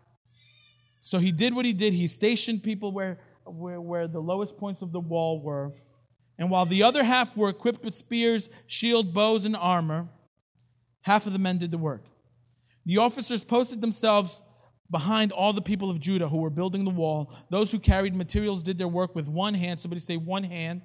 [1.04, 1.92] So he did what he did.
[1.92, 5.74] He stationed people where, where, where the lowest points of the wall were.
[6.38, 10.08] And while the other half were equipped with spears, shield, bows, and armor,
[11.02, 12.06] half of the men did the work.
[12.86, 14.40] The officers posted themselves
[14.90, 17.30] behind all the people of Judah who were building the wall.
[17.50, 19.80] Those who carried materials did their work with one hand.
[19.80, 20.80] Somebody say one hand.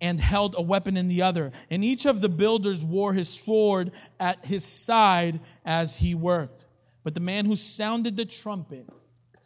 [0.00, 1.50] And held a weapon in the other.
[1.70, 6.66] And each of the builders wore his sword at his side as he worked.
[7.02, 8.86] But the man who sounded the trumpet,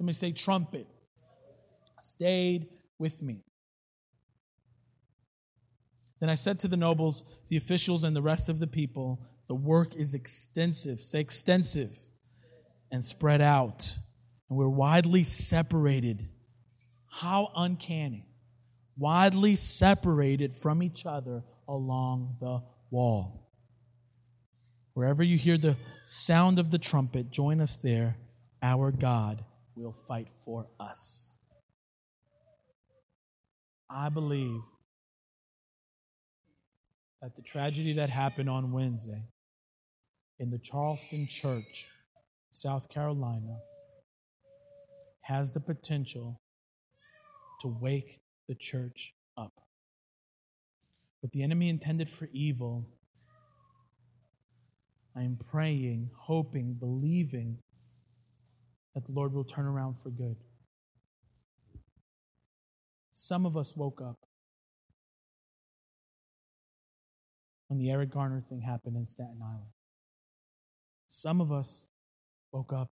[0.02, 0.88] somebody say trumpet,
[2.00, 2.66] stayed
[2.98, 3.44] with me.
[6.18, 9.54] Then I said to the nobles, the officials, and the rest of the people, the
[9.54, 10.98] work is extensive.
[10.98, 11.92] Say extensive
[12.90, 13.96] and spread out.
[14.50, 16.28] And we're widely separated.
[17.08, 18.26] How uncanny.
[18.96, 22.60] Widely separated from each other along the
[22.90, 23.52] wall.
[24.94, 28.16] Wherever you hear the sound of the trumpet, join us there.
[28.64, 29.44] Our God
[29.82, 31.32] will fight for us.
[33.90, 34.60] I believe
[37.20, 39.24] that the tragedy that happened on Wednesday
[40.38, 41.88] in the Charleston Church
[42.50, 43.58] South Carolina
[45.22, 46.40] has the potential
[47.60, 49.52] to wake the church up.
[51.20, 52.86] What the enemy intended for evil,
[55.14, 57.58] I am praying, hoping, believing
[58.94, 60.36] that the Lord will turn around for good.
[63.12, 64.18] Some of us woke up
[67.68, 69.70] when the Eric Garner thing happened in Staten Island.
[71.08, 71.86] Some of us
[72.52, 72.90] woke up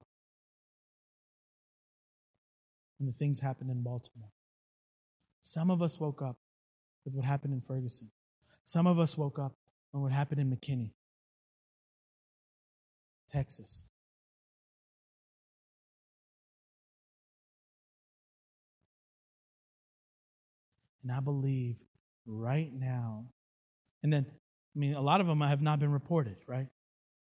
[2.99, 4.31] when the things happened in Baltimore.
[5.43, 6.37] Some of us woke up
[7.05, 8.11] with what happened in Ferguson.
[8.65, 9.53] Some of us woke up
[9.91, 10.93] when what happened in McKinney,
[13.29, 13.90] Texas.
[21.03, 21.77] And I believe
[22.27, 23.27] right now,
[24.03, 26.69] and then, I mean, a lot of them have not been reported, right?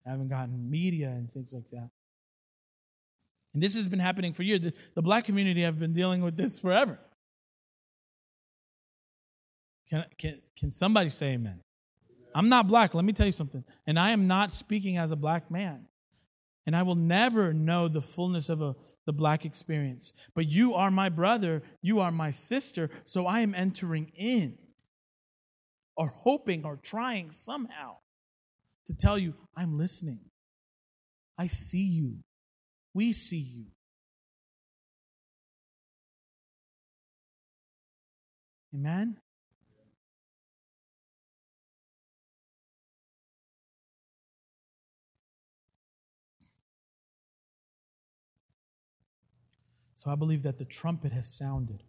[0.07, 1.91] I haven't gotten media and things like that.
[3.55, 4.63] And this has been happening for years.
[4.63, 7.01] The, the black community have been dealing with this forever.
[9.91, 11.61] Can, can, can somebody say amen?
[12.35, 13.63] I'm not black, let me tell you something.
[13.87, 15.87] And I am not speaking as a black man.
[16.67, 20.31] And I will never know the fullness of a, the black experience.
[20.35, 24.59] But you are my brother, you are my sister, so I am entering in
[25.97, 27.97] or hoping or trying somehow
[28.87, 30.21] to tell you, I'm listening.
[31.39, 32.19] I see you.
[32.95, 33.67] We see you.
[38.75, 39.17] Amen?
[50.03, 51.85] So I believe that the trumpet has sounded.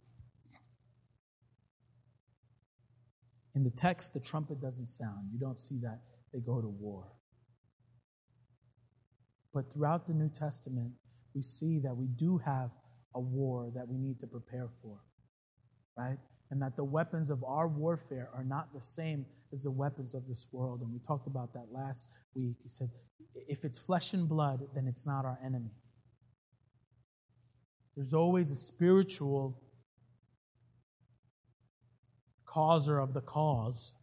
[3.56, 5.30] In the text, the trumpet doesn't sound.
[5.32, 5.98] You don't see that
[6.32, 7.10] they go to war.
[9.52, 10.92] But throughout the New Testament,
[11.34, 12.70] we see that we do have
[13.16, 15.00] a war that we need to prepare for,
[15.98, 16.18] right?
[16.52, 20.28] And that the weapons of our warfare are not the same as the weapons of
[20.28, 20.82] this world.
[20.82, 22.58] And we talked about that last week.
[22.62, 22.90] He said,
[23.48, 25.72] if it's flesh and blood, then it's not our enemy.
[27.96, 29.62] There's always a spiritual
[32.44, 33.96] causer of the cause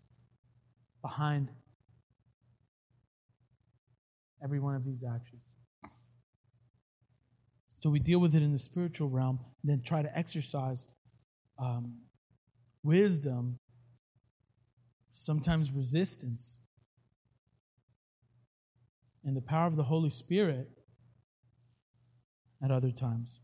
[1.01, 1.49] behind
[4.43, 5.41] every one of these actions.
[7.80, 10.88] So we deal with it in the spiritual realm and then try to exercise
[11.58, 12.01] um,
[12.84, 13.60] wisdom,
[15.12, 16.60] sometimes resistance,
[19.23, 20.69] and the power of the Holy Spirit
[22.63, 23.39] at other times.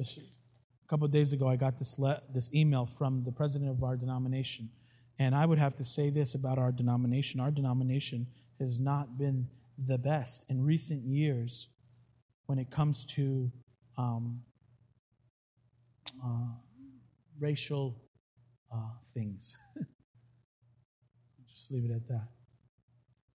[0.00, 3.82] A couple of days ago, I got this, le- this email from the president of
[3.82, 4.70] our denomination.
[5.18, 8.26] And I would have to say this about our denomination our denomination
[8.58, 11.68] has not been the best in recent years
[12.46, 13.52] when it comes to
[13.96, 14.42] um,
[16.24, 16.54] uh,
[17.38, 18.02] racial
[18.72, 19.56] uh, things.
[21.48, 22.28] Just leave it at that.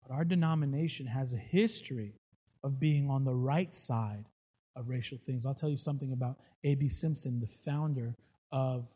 [0.03, 2.15] But our denomination has a history
[2.65, 4.25] of being on the right side
[4.77, 5.47] of racial things.
[5.47, 6.89] I'll tell you something about A.B.
[6.89, 8.15] Simpson, the founder
[8.53, 8.89] of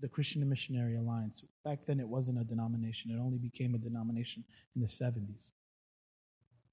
[0.00, 1.44] the Christian and Missionary Alliance.
[1.64, 5.52] Back then, it wasn't a denomination, it only became a denomination in the 70s.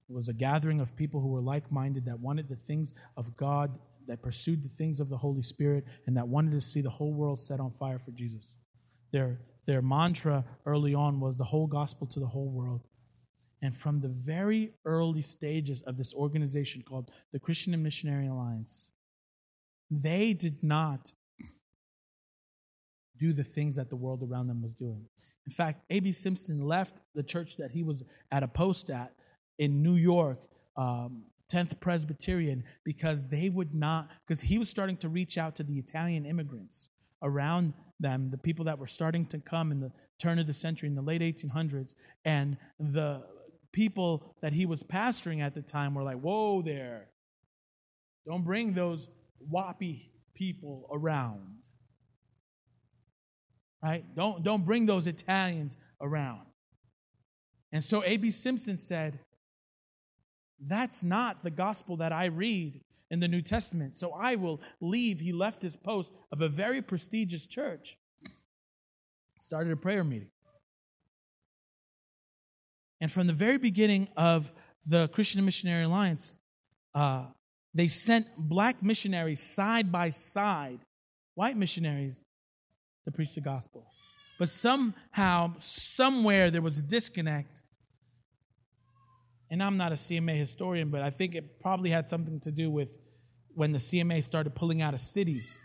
[0.10, 3.36] It was a gathering of people who were like minded that wanted the things of
[3.36, 3.78] God,
[4.08, 7.14] that pursued the things of the Holy Spirit, and that wanted to see the whole
[7.14, 8.56] world set on fire for Jesus.
[9.12, 12.84] Their, their mantra early on was the whole gospel to the whole world.
[13.62, 18.94] And from the very early stages of this organization called the Christian and Missionary Alliance,
[19.90, 21.14] they did not
[23.18, 25.06] do the things that the world around them was doing.
[25.46, 26.12] In fact, A.B.
[26.12, 29.14] Simpson left the church that he was at a post at
[29.58, 30.40] in New York,
[30.76, 35.64] um, 10th Presbyterian, because they would not, because he was starting to reach out to
[35.64, 36.90] the Italian immigrants
[37.24, 40.88] around them, the people that were starting to come in the turn of the century,
[40.88, 41.96] in the late 1800s,
[42.26, 43.24] and the
[43.78, 47.10] people that he was pastoring at the time were like, whoa there,
[48.26, 49.08] don't bring those
[49.40, 51.58] whoppy people around
[53.84, 54.04] right?
[54.16, 56.42] Don't, don't bring those Italians around.
[57.72, 58.30] And so A.B.
[58.32, 59.20] Simpson said,
[60.60, 63.96] That's not the gospel that I read in the New Testament.
[63.96, 65.20] So I will leave.
[65.20, 67.98] He left his post of a very prestigious church,
[69.40, 70.32] started a prayer meeting.
[73.00, 74.52] And from the very beginning of
[74.86, 76.36] the Christian Missionary Alliance,
[76.96, 77.28] uh,
[77.74, 80.80] they sent black missionaries side by side,
[81.36, 82.24] white missionaries,
[83.06, 83.88] to preach the gospel.
[84.40, 87.62] But somehow, somewhere, there was a disconnect.
[89.50, 92.70] And I'm not a CMA historian, but I think it probably had something to do
[92.70, 92.98] with
[93.54, 95.60] when the CMA started pulling out of cities,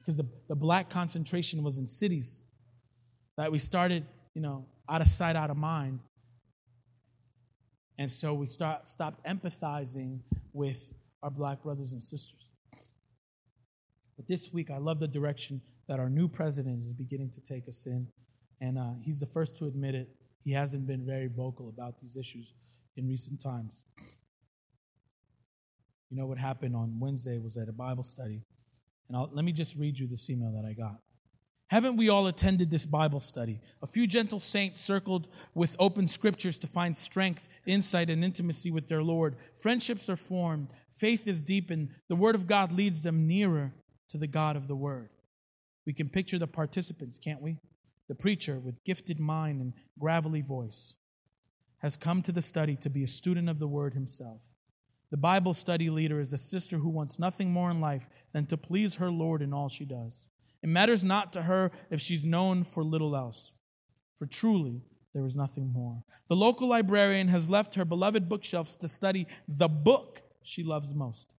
[0.00, 2.40] because the, the black concentration was in cities.
[3.36, 6.00] That we started, you know, out of sight, out of mind.
[7.98, 10.20] And so we start, stopped empathizing
[10.52, 12.50] with our black brothers and sisters.
[14.16, 17.68] But this week, I love the direction that our new president is beginning to take
[17.68, 18.08] us in.
[18.60, 20.08] And uh, he's the first to admit it.
[20.42, 22.52] He hasn't been very vocal about these issues
[22.96, 23.84] in recent times.
[26.10, 28.42] You know what happened on Wednesday was at a Bible study.
[29.08, 31.00] And I'll, let me just read you this email that I got.
[31.68, 33.60] Haven't we all attended this Bible study?
[33.82, 38.86] A few gentle saints circled with open scriptures to find strength, insight, and intimacy with
[38.86, 39.36] their Lord.
[39.56, 43.74] Friendships are formed, faith is deepened, the Word of God leads them nearer
[44.08, 45.10] to the God of the Word.
[45.84, 47.58] We can picture the participants, can't we?
[48.08, 50.98] The preacher with gifted mind and gravelly voice
[51.78, 54.42] has come to the study to be a student of the word himself.
[55.10, 58.56] The Bible study leader is a sister who wants nothing more in life than to
[58.56, 60.28] please her Lord in all she does.
[60.62, 63.52] It matters not to her if she's known for little else,
[64.16, 64.82] for truly
[65.14, 66.02] there is nothing more.
[66.28, 71.36] The local librarian has left her beloved bookshelves to study the book she loves most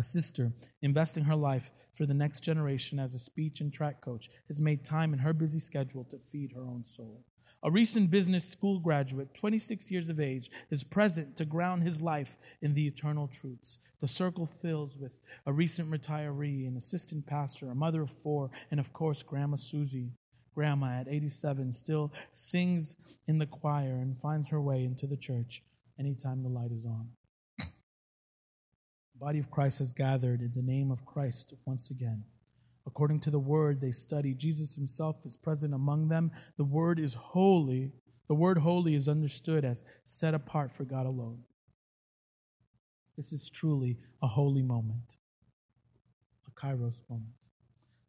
[0.00, 4.30] a sister investing her life for the next generation as a speech and track coach
[4.48, 7.24] has made time in her busy schedule to feed her own soul.
[7.62, 12.36] A recent business school graduate, 26 years of age, is present to ground his life
[12.62, 13.78] in the eternal truths.
[14.00, 18.80] The circle fills with a recent retiree, an assistant pastor, a mother of four, and
[18.80, 20.12] of course, Grandma Susie.
[20.54, 25.62] Grandma, at 87, still sings in the choir and finds her way into the church
[25.98, 27.10] anytime the light is on
[27.58, 27.66] The
[29.18, 32.24] body of Christ has gathered in the name of Christ once again.
[32.90, 36.32] According to the word they study, Jesus himself is present among them.
[36.56, 37.92] The word is holy.
[38.26, 41.44] The word holy is understood as set apart for God alone.
[43.16, 45.18] This is truly a holy moment,
[46.48, 47.34] a kairos moment.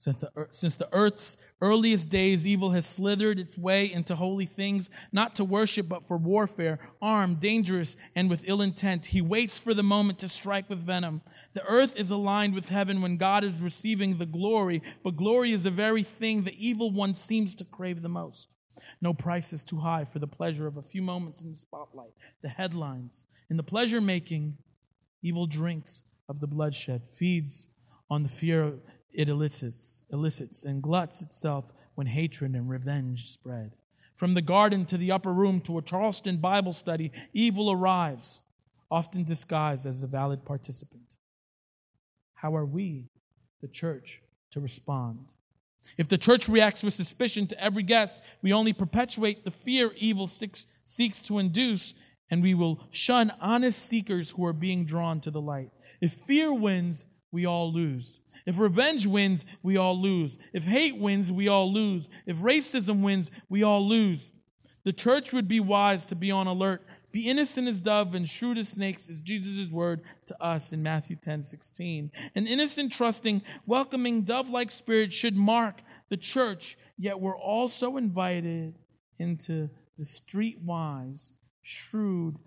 [0.02, 4.90] Since the, since the earth's earliest days, evil has slithered its way into holy things,
[5.12, 9.06] not to worship, but for warfare, armed, dangerous, and with ill intent.
[9.06, 11.22] He waits for the moment to strike with venom.
[11.54, 15.62] The earth is aligned with heaven when God is receiving the glory, but glory is
[15.62, 18.56] the very thing the evil one seems to crave the most.
[19.04, 22.14] No price is too high for the pleasure of a few moments in the spotlight,
[22.42, 23.28] the headlines.
[23.52, 24.58] In the pleasure making,
[25.22, 27.68] evil drinks of the bloodshed, feeds
[28.10, 28.80] on the fear
[29.14, 33.74] it elicits, elicits and gluts itself when hatred and revenge spread.
[34.14, 38.44] From the garden to the upper room to a Charleston Bible study, evil arrives,
[38.90, 41.18] often disguised as a valid participant.
[42.36, 43.10] How are we,
[43.62, 45.26] the church, to respond?
[45.98, 50.28] If the church reacts with suspicion to every guest, we only perpetuate the fear evil
[50.28, 51.94] seeks, seeks to induce,
[52.30, 55.72] and we will shun honest seekers who are being drawn to the light.
[56.00, 58.22] If fear wins, we all lose.
[58.46, 60.38] If revenge wins, we all lose.
[60.54, 62.10] If hate wins, we all lose.
[62.26, 64.32] If racism wins, we all lose.
[64.84, 66.84] The church would be wise to be on alert.
[67.12, 71.18] Be innocent as dove and shrewd as snakes is Jesus' word to us in Matthew
[71.18, 72.12] 10 16.
[72.36, 78.76] An innocent, trusting, welcoming, dove like spirit should mark the church, yet we're also invited
[79.18, 82.38] into the streetwise, shrewd,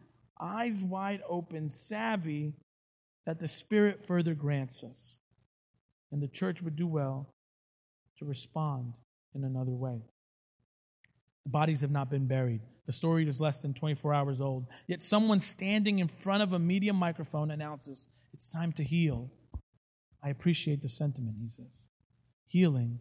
[0.41, 2.55] eyes wide open, savvy
[3.27, 5.19] that the Spirit further grants us.
[6.13, 7.35] And the church would do well
[8.19, 8.95] to respond
[9.35, 10.03] in another way.
[11.45, 12.61] The bodies have not been buried.
[12.87, 14.67] The story is less than 24 hours old.
[14.87, 19.31] Yet someone standing in front of a media microphone announces, It's time to heal.
[20.23, 21.87] I appreciate the sentiment, he says.
[22.47, 23.01] Healing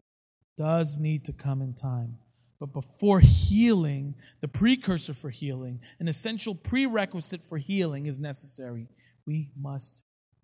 [0.58, 2.18] does need to come in time.
[2.60, 8.88] But before healing, the precursor for healing, an essential prerequisite for healing is necessary.
[9.26, 10.04] We must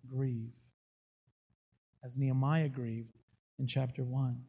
[0.09, 0.51] grieve.
[2.03, 3.17] As Nehemiah grieved
[3.57, 4.41] in chapter 1.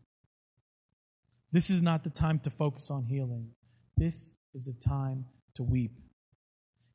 [1.52, 3.50] This is not the time to focus on healing.
[3.96, 5.92] This is the time to weep.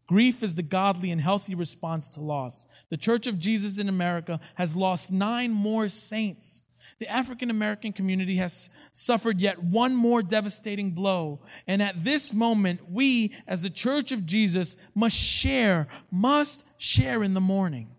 [0.07, 2.85] Grief is the godly and healthy response to loss.
[2.89, 6.63] The Church of Jesus in America has lost nine more saints.
[6.99, 11.41] The African American community has suffered yet one more devastating blow.
[11.67, 17.33] And at this moment, we, as the Church of Jesus, must share, must share in
[17.33, 17.94] the mourning.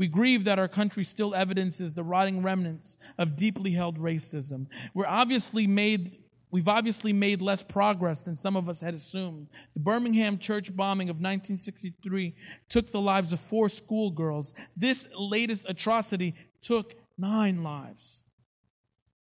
[0.00, 4.66] We grieve that our country still evidences the rotting remnants of deeply held racism.
[4.94, 6.16] We're obviously made
[6.50, 9.46] We've obviously made less progress than some of us had assumed.
[9.72, 12.34] The Birmingham church bombing of 1963
[12.68, 14.54] took the lives of four schoolgirls.
[14.76, 18.24] This latest atrocity took nine lives.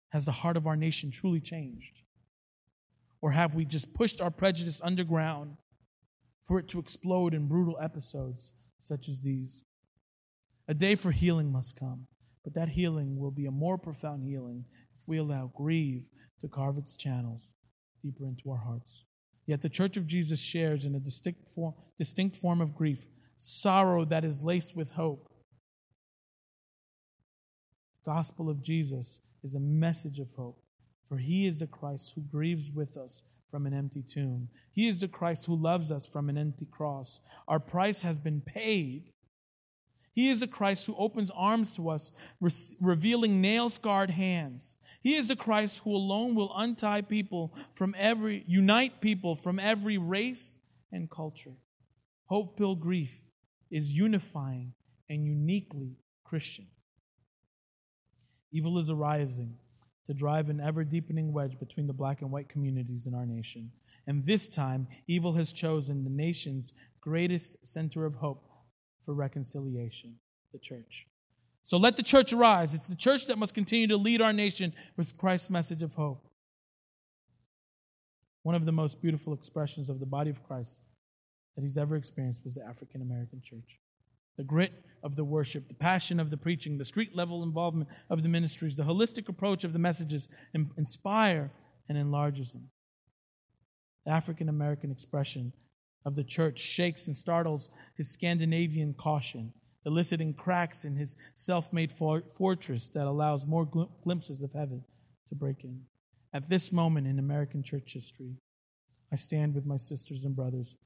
[0.09, 2.01] Has the heart of our nation truly changed?
[3.21, 5.55] Or have we just pushed our prejudice underground
[6.43, 9.63] for it to explode in brutal episodes such as these?
[10.67, 12.07] A day for healing must come,
[12.43, 16.03] but that healing will be a more profound healing if we allow grief
[16.41, 17.51] to carve its channels
[18.01, 19.05] deeper into our hearts.
[19.45, 23.05] Yet the Church of Jesus shares in a distinct form, distinct form of grief,
[23.37, 25.29] sorrow that is laced with hope.
[28.03, 30.63] The gospel of Jesus is a message of hope,
[31.05, 34.49] for he is the Christ who grieves with us from an empty tomb.
[34.71, 37.19] He is the Christ who loves us from an empty cross.
[37.47, 39.11] Our price has been paid
[40.15, 42.49] he is a Christ who opens arms to us, re-
[42.81, 44.77] revealing nail scarred hands.
[45.01, 49.97] He is a Christ who alone will untie people from every, unite people from every
[49.97, 50.57] race
[50.89, 51.57] and culture.
[52.27, 53.25] Hope filled grief
[53.69, 54.73] is unifying
[55.09, 56.67] and uniquely Christian.
[58.53, 59.57] Evil is arising
[60.05, 63.73] to drive an ever deepening wedge between the black and white communities in our nation.
[64.07, 68.54] And this time, evil has chosen the nation's greatest center of hope
[69.05, 70.15] for reconciliation,
[70.51, 71.07] the church.
[71.63, 72.73] So let the church arise.
[72.73, 76.27] It's the church that must continue to lead our nation with Christ's message of hope.
[78.43, 80.83] One of the most beautiful expressions of the body of Christ
[81.55, 83.79] that he's ever experienced was the African American church.
[84.37, 88.21] The grit of the worship, the passion of the preaching, the street level involvement of
[88.21, 90.29] the ministries, the holistic approach of the messages
[90.77, 91.51] inspire
[91.89, 92.69] and enlarges him.
[94.05, 95.53] The African American expression
[96.05, 99.53] of the church shakes and startles his Scandinavian caution,
[99.85, 104.83] eliciting cracks in his self made for- fortress that allows more gl- glimpses of heaven
[105.29, 105.81] to break in.
[106.31, 108.35] At this moment in American church history,
[109.11, 110.77] I stand with my sisters and brothers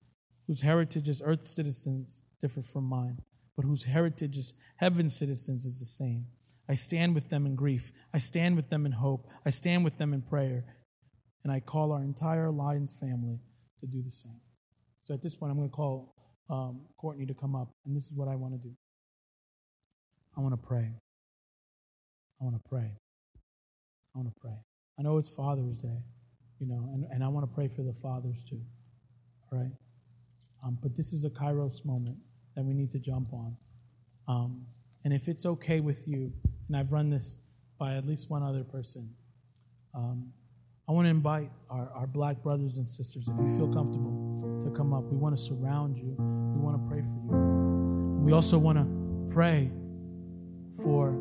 [0.48, 3.20] whose heritage as earth citizens differ from mine,
[3.56, 6.28] but whose heritage as heaven citizens is the same.
[6.68, 7.92] I stand with them in grief.
[8.14, 9.28] I stand with them in hope.
[9.46, 10.66] I stand with them in prayer.
[11.44, 13.40] And I call our entire Alliance family
[13.80, 14.40] to do the same.
[15.10, 16.14] So at this point, I'm going to call
[16.52, 18.76] um, Courtney to come up, and this is what I want to do.
[20.38, 20.92] I want to pray.
[22.40, 22.92] I want to pray.
[24.14, 24.54] I want to pray.
[25.00, 26.04] I know it's Father's Day,
[26.60, 28.62] you know, and, and I want to pray for the fathers too.
[29.52, 29.72] All right?
[30.64, 32.18] Um, but this is a Kairos moment
[32.56, 33.58] that we need to jump on.
[34.28, 34.68] Um,
[35.04, 36.32] and if it's okay with you,
[36.68, 37.40] and I've run this
[37.80, 39.10] by at least one other person,
[39.96, 40.34] um,
[40.88, 44.19] I want to invite our, our black brothers and sisters, if you feel comfortable,
[44.62, 45.04] to come up.
[45.06, 46.16] We want to surround you.
[46.18, 48.22] We want to pray for you.
[48.24, 48.86] We also want to
[49.34, 49.72] pray
[50.84, 51.12] for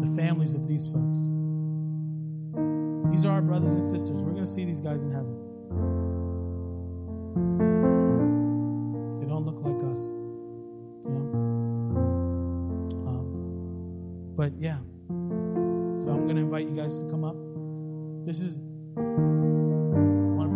[0.00, 1.18] the families of these folks.
[3.10, 4.22] These are our brothers and sisters.
[4.24, 5.34] We're going to see these guys in heaven.
[9.20, 11.30] They don't look like us, you know?
[13.06, 13.26] Um,
[14.36, 14.78] but yeah.
[16.00, 17.36] So I'm going to invite you guys to come up.
[18.26, 18.58] This is,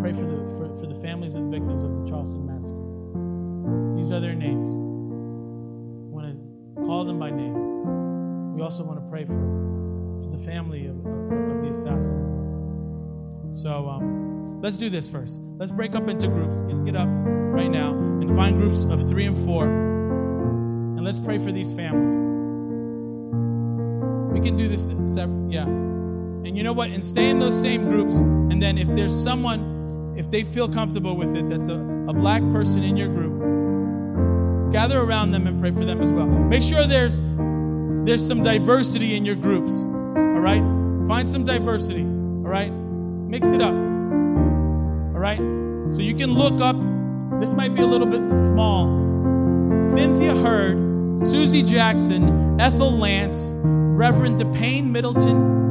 [0.08, 3.96] pray for the, for, for the families of the victims of the Charleston Massacre.
[3.96, 4.70] These are their names.
[4.70, 4.78] I
[6.10, 6.26] want
[6.76, 8.54] to call them by name.
[8.54, 9.34] We also want to pray for,
[10.24, 13.54] for the family of, of, of the assassin.
[13.54, 15.42] So um, let's do this first.
[15.58, 16.62] Let's break up into groups.
[16.62, 19.66] Get, get up right now and find groups of three and four.
[19.66, 22.16] And let's pray for these families.
[24.32, 24.90] We can do this,
[25.50, 25.64] yeah.
[25.64, 26.88] And you know what?
[26.90, 28.20] And stay in those same groups.
[28.20, 29.77] And then if there's someone,
[30.18, 34.98] if they feel comfortable with it, that's a, a black person in your group, gather
[34.98, 36.26] around them and pray for them as well.
[36.26, 37.20] Make sure there's
[38.04, 39.84] there's some diversity in your groups.
[39.84, 40.62] All right?
[41.06, 42.02] Find some diversity.
[42.02, 42.72] All right?
[42.72, 43.74] Mix it up.
[43.74, 45.38] All right?
[45.94, 46.76] So you can look up.
[47.40, 48.86] This might be a little bit small.
[49.80, 50.88] Cynthia Hurd
[51.20, 55.67] Susie Jackson, Ethel Lance, Reverend DePayne Middleton,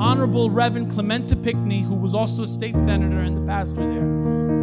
[0.00, 4.02] Honorable Reverend Clementa Pinckney, who was also a state senator and the pastor there,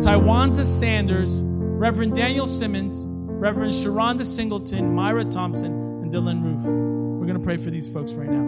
[0.01, 6.63] Tywanza Sanders, Reverend Daniel Simmons, Reverend Sharonda Singleton, Myra Thompson, and Dylann Roof.
[6.63, 8.45] We're going to pray for these folks right now.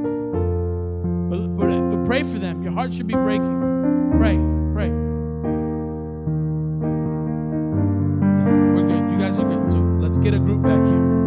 [1.30, 2.64] But, but, but pray for them.
[2.64, 4.16] Your heart should be breaking.
[4.18, 4.38] Pray,
[4.74, 4.90] pray.
[8.74, 9.12] We're good.
[9.12, 9.70] You guys are good.
[9.70, 11.19] So let's get a group back here.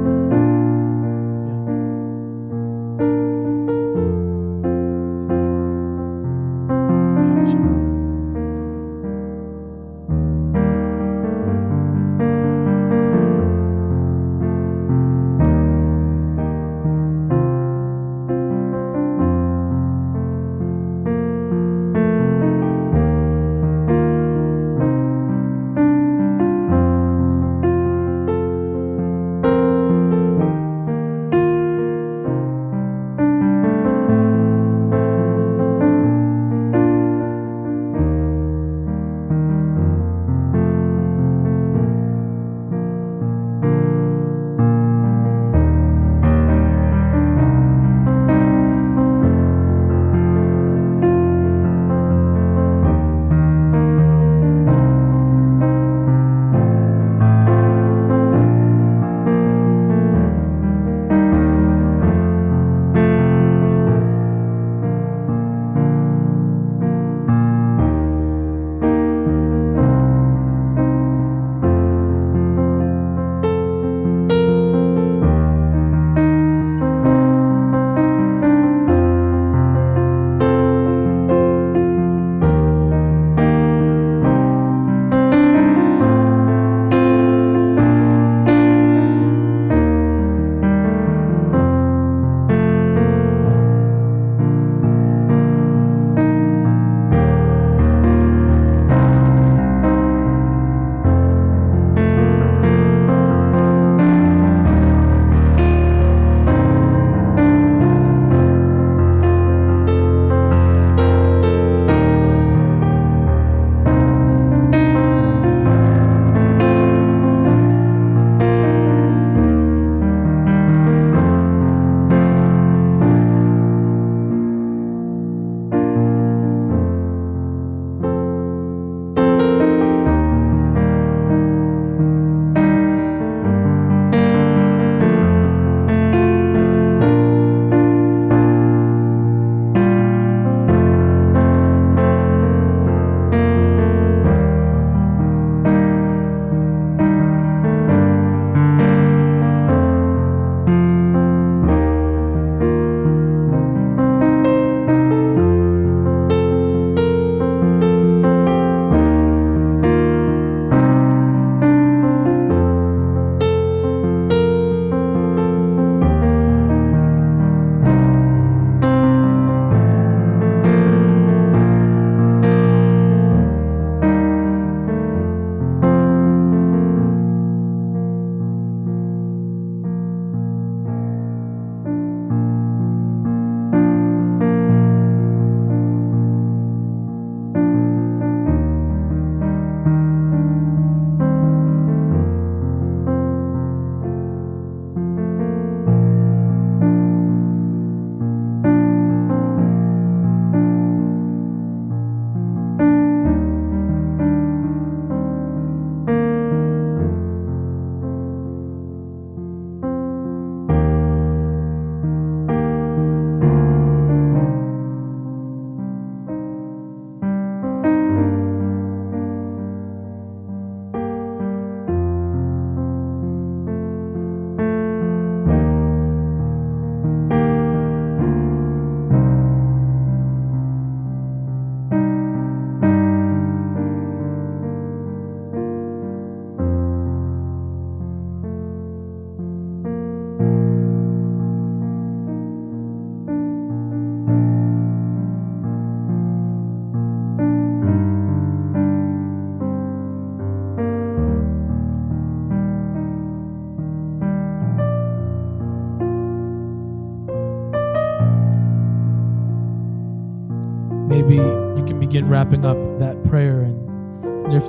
[262.53, 264.69] Wrapping up that prayer and, if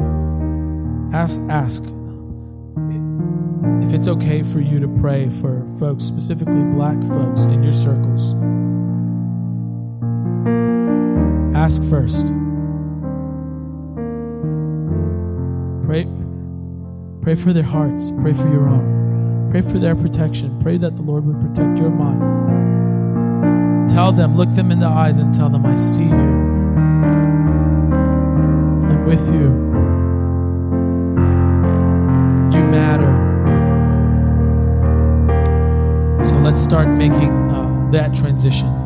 [1.13, 1.83] ask ask
[3.83, 8.33] if it's okay for you to pray for folks, specifically black folks in your circles,
[11.55, 12.27] ask first.
[15.85, 16.07] Pray,
[17.21, 18.11] pray for their hearts.
[18.21, 19.49] Pray for your own.
[19.51, 20.57] Pray for their protection.
[20.61, 22.21] Pray that the Lord would protect your mind.
[23.89, 27.12] Tell them, look them in the eyes and tell them, I see you.
[29.05, 29.49] With you.
[32.53, 33.13] You matter.
[36.25, 38.82] So let's start making uh, that transition.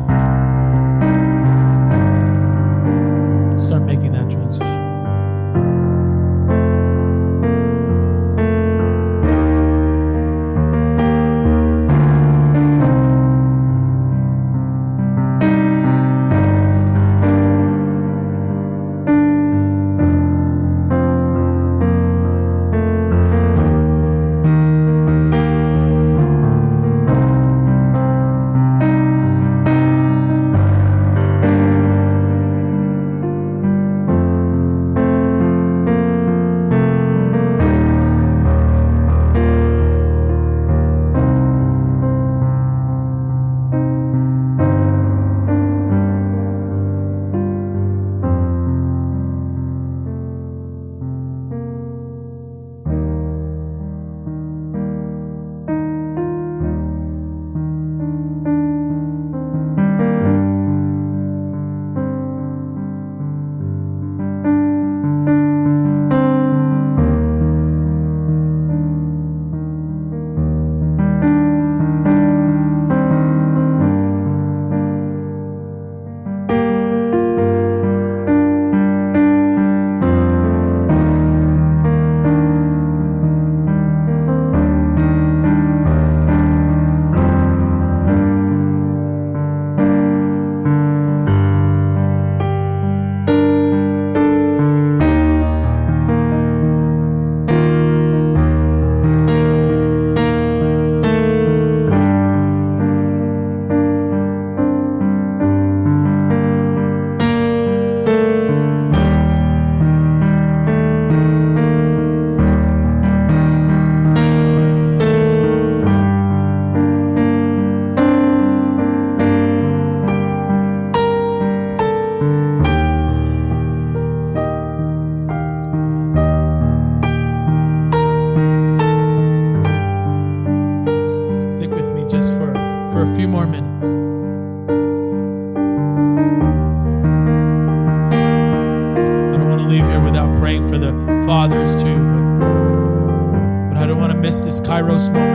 [144.68, 145.27] Kairos moment.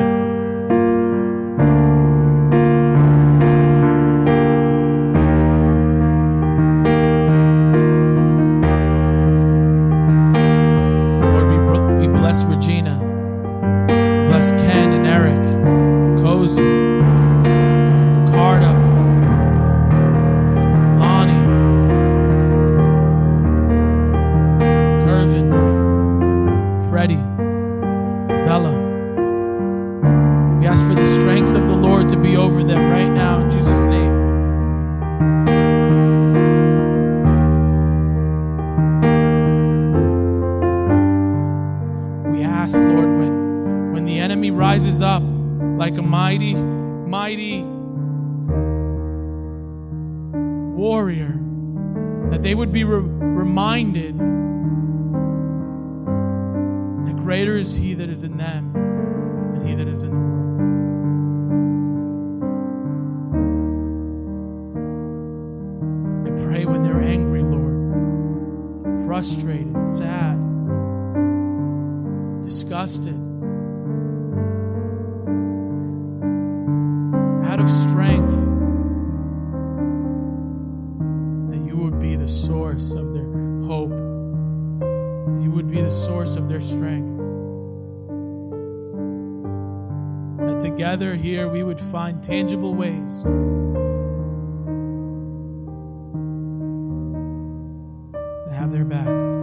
[98.63, 99.35] Have their backs.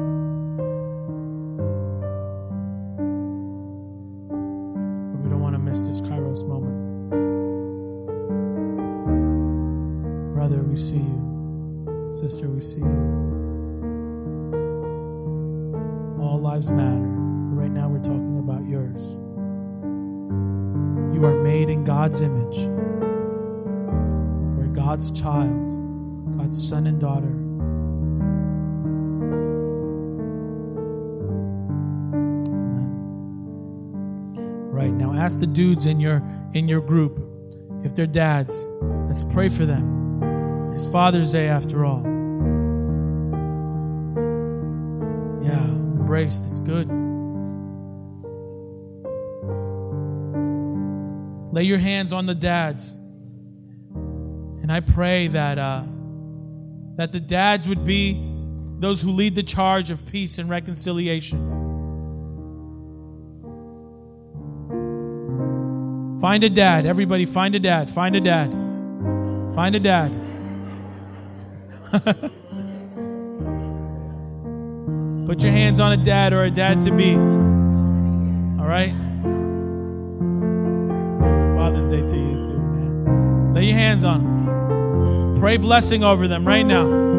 [5.12, 6.79] But we don't want to miss this Kairos moment.
[10.33, 12.09] Brother, we see you.
[12.11, 13.29] Sister, we see you.
[16.18, 17.05] All lives matter.
[17.51, 19.18] But right now, we're talking about yours.
[21.14, 22.71] you are made in God's image.
[24.73, 27.39] God's child, God's son and daughter.
[35.31, 36.24] Ask the dudes in your
[36.55, 37.20] in your group
[37.85, 38.66] if they're dads.
[39.07, 40.72] Let's pray for them.
[40.74, 42.03] It's Father's Day after all.
[45.45, 46.49] Yeah, embraced.
[46.49, 46.89] It's good.
[51.53, 52.91] Lay your hands on the dads.
[54.62, 55.85] And I pray that uh,
[56.97, 58.20] that the dads would be
[58.81, 61.50] those who lead the charge of peace and reconciliation.
[66.21, 66.85] Find a dad.
[66.85, 67.89] Everybody, find a dad.
[67.89, 68.51] Find a dad.
[69.55, 70.12] Find a dad.
[75.27, 77.14] Put your hands on a dad or a dad to be.
[77.14, 78.93] All right?
[81.57, 83.55] Father's Day to you, too, man.
[83.55, 85.41] Lay your hands on them.
[85.41, 87.10] Pray blessing over them right now.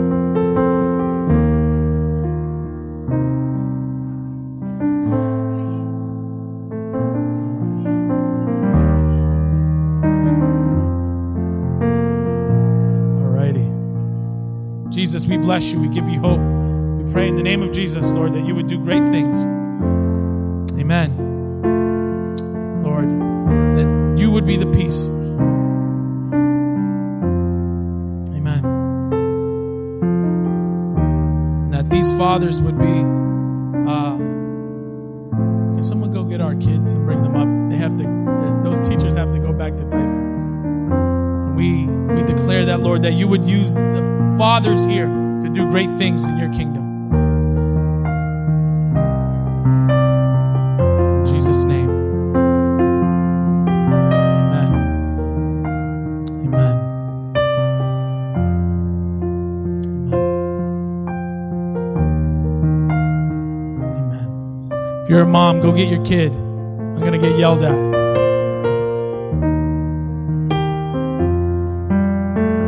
[15.41, 15.81] Bless you.
[15.81, 16.39] We give you hope.
[16.39, 19.43] We pray in the name of Jesus, Lord, that you would do great things.
[20.79, 21.17] Amen.
[22.83, 23.09] Lord,
[23.75, 25.09] that you would be the peace.
[28.37, 28.61] Amen.
[31.71, 33.01] That these fathers would be.
[33.89, 34.17] Uh,
[35.73, 37.71] can someone go get our kids and bring them up?
[37.71, 38.61] They have to.
[38.63, 40.91] Those teachers have to go back to Tyson.
[40.91, 45.20] And we we declare that, Lord, that you would use the fathers here
[45.53, 47.11] do great things in your kingdom.
[51.19, 51.89] In Jesus' name.
[54.15, 54.71] Amen.
[56.45, 56.77] Amen.
[60.07, 60.31] Amen.
[63.93, 65.01] Amen.
[65.03, 66.33] If you're a mom, go get your kid.
[66.35, 67.77] I'm going to get yelled at.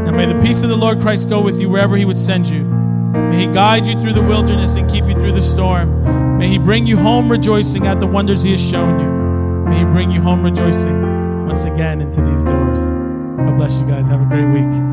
[0.05, 2.47] Now may the peace of the Lord Christ go with you wherever He would send
[2.47, 2.72] you.
[3.33, 6.37] May He guide you through the wilderness and keep you through the storm.
[6.37, 9.71] May He bring you home rejoicing at the wonders He has shown you.
[9.71, 12.91] May He bring you home rejoicing once again into these doors.
[12.91, 14.07] God bless you guys.
[14.07, 14.92] Have a great week.